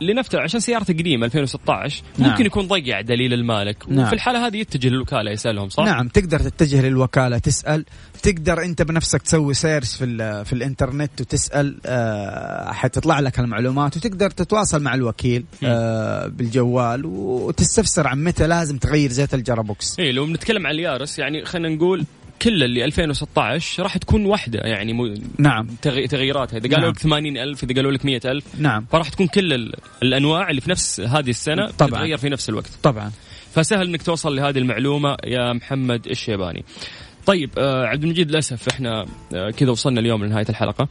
لنفترض 0.00 0.42
عشان 0.42 0.60
سيارته 0.60 0.94
قديمة 0.94 1.26
2016 1.26 2.02
ممكن 2.18 2.30
نعم. 2.30 2.46
يكون 2.46 2.66
ضيع 2.66 3.00
دليل 3.00 3.32
المالك 3.32 3.84
نعم. 3.88 4.06
وفي 4.06 4.12
الحالة 4.12 4.46
هذه 4.46 4.56
يتجه 4.56 4.85
للوكالة 4.88 5.30
يسألهم 5.30 5.68
صح؟ 5.68 5.84
نعم 5.84 6.08
تقدر 6.08 6.38
تتجه 6.40 6.82
للوكالة 6.88 7.38
تسأل. 7.38 7.84
تقدر 8.22 8.62
أنت 8.62 8.82
بنفسك 8.82 9.22
تسوي 9.22 9.54
search 9.54 9.96
في 9.96 10.44
في 10.44 10.52
الإنترنت 10.52 11.20
وتسأل 11.20 11.78
آه، 11.86 12.72
حتطلع 12.72 13.20
لك 13.20 13.38
المعلومات 13.38 13.96
وتقدر 13.96 14.30
تتواصل 14.30 14.82
مع 14.82 14.94
الوكيل 14.94 15.44
آه، 15.64 16.26
بالجوال 16.26 17.02
وتستفسر 17.06 18.06
عن 18.06 18.24
متى 18.24 18.46
لازم 18.46 18.78
تغير 18.78 19.10
زيت 19.12 19.34
الجيربوكس. 19.34 19.98
اي 20.00 20.12
لو 20.12 20.26
بنتكلم 20.26 20.66
عن 20.66 20.74
اليارس 20.74 21.18
يعني 21.18 21.44
خلينا 21.44 21.74
نقول 21.76 22.04
كل 22.42 22.62
اللي 22.62 22.84
2016 22.84 23.82
راح 23.82 23.96
تكون 23.98 24.26
واحدة 24.26 24.58
يعني 24.58 24.92
مو 24.92 25.14
نعم. 25.38 25.68
تغي- 25.82 26.06
تغييراتها. 26.06 26.56
إذا 26.58 26.68
قالوا 26.68 26.80
نعم. 26.80 26.90
لك 26.90 26.98
80 26.98 27.38
ألف 27.38 27.64
إذا 27.64 27.74
قالوا 27.74 27.92
لك 27.92 28.04
100 28.04 28.20
ألف 28.24 28.44
نعم. 28.58 28.86
فراح 28.92 29.08
تكون 29.08 29.26
كل 29.26 29.52
ال- 29.52 29.74
الأنواع 30.02 30.50
اللي 30.50 30.60
في 30.60 30.70
نفس 30.70 31.00
هذه 31.00 31.30
السنة 31.30 31.70
طبعاً. 31.70 31.90
تتغير 31.90 32.16
في 32.16 32.28
نفس 32.28 32.48
الوقت. 32.48 32.70
طبعا. 32.82 33.10
فسهل 33.56 33.88
إنك 33.88 34.02
توصل 34.02 34.36
لهذه 34.36 34.58
المعلومة 34.58 35.16
يا 35.24 35.52
محمد 35.52 36.06
الشيباني. 36.06 36.64
طيب 37.26 37.50
آه 37.58 37.86
عبد 37.86 38.04
المجيد 38.04 38.30
للأسف 38.30 38.68
إحنا 38.68 39.06
آه 39.34 39.50
كذا 39.50 39.70
وصلنا 39.70 40.00
اليوم 40.00 40.24
لنهاية 40.24 40.46
الحلقة. 40.48 40.88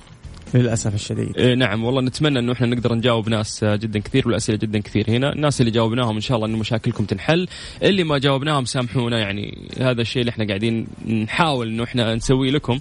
للأسف 0.55 0.95
الشديد. 0.95 1.37
إيه 1.37 1.55
نعم 1.55 1.83
والله 1.83 2.01
نتمنى 2.01 2.39
إنه 2.39 2.53
إحنا 2.53 2.67
نقدر 2.67 2.93
نجاوب 2.95 3.29
ناس 3.29 3.63
آه، 3.63 3.75
جدا 3.75 3.99
كثير 3.99 4.27
والأسئلة 4.27 4.57
جدا 4.57 4.79
كثير 4.79 5.09
هنا. 5.09 5.33
الناس 5.33 5.61
اللي 5.61 5.71
جاوبناهم 5.71 6.15
إن 6.15 6.21
شاء 6.21 6.37
الله 6.37 6.47
إنه 6.47 6.57
مشاكلكم 6.57 7.05
تنحل. 7.05 7.47
اللي 7.83 8.03
ما 8.03 8.17
جاوبناهم 8.17 8.65
سامحونا 8.65 9.19
يعني 9.19 9.57
هذا 9.81 10.01
الشيء 10.01 10.19
اللي 10.21 10.29
إحنا 10.29 10.47
قاعدين 10.47 10.87
نحاول 11.07 11.67
إنه 11.67 11.83
إحنا 11.83 12.15
نسويه 12.15 12.51
لكم. 12.51 12.79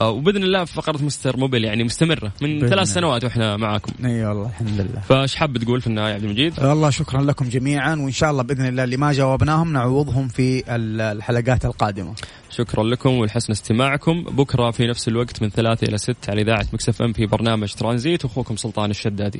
آه، 0.00 0.10
وبإذن 0.10 0.42
الله 0.42 0.64
فقرة 0.64 1.02
مستر 1.02 1.36
موبيل 1.36 1.64
يعني 1.64 1.84
مستمرة 1.84 2.32
من 2.42 2.68
ثلاث. 2.68 2.88
سنوات 2.88 3.24
وإحنا 3.24 3.56
معاكم. 3.56 3.92
إي 4.04 4.24
والله 4.24 4.46
الحمد 4.48 4.80
لله. 4.80 5.00
فايش 5.00 5.34
حاب 5.36 5.58
تقول 5.58 5.80
في 5.80 5.86
النهاية 5.86 6.14
عبد 6.14 6.24
المجيد؟ 6.24 6.52
والله 6.64 6.90
شكرا 6.90 7.22
لكم 7.22 7.48
جميعا 7.48 7.94
وإن 7.96 8.10
شاء 8.12 8.30
الله 8.30 8.42
بإذن 8.42 8.66
الله 8.66 8.84
اللي 8.84 8.96
ما 8.96 9.12
جاوبناهم 9.12 9.72
نعوضهم 9.72 10.28
في 10.28 10.74
ال- 10.76 11.00
الحلقات 11.00 11.64
القادمة. 11.64 12.14
شكرا 12.50 12.84
لكم 12.84 13.10
ولحسن 13.10 13.52
استماعكم. 13.52 14.22
بكرة 14.24 14.70
في 14.70 14.86
نفس 14.86 15.08
الوقت 15.08 15.42
من 15.42 15.48
ثلاثة 15.50 15.86
إلى 15.88 15.98
ست 15.98 16.16
على 16.28 16.42
إذاعة 16.42 16.66
مكسف 16.72 17.02
إم. 17.02 17.09
في 17.12 17.26
برنامج 17.26 17.72
ترانزيت 17.74 18.24
أخوكم 18.24 18.56
سلطان 18.56 18.90
الشدادي. 18.90 19.38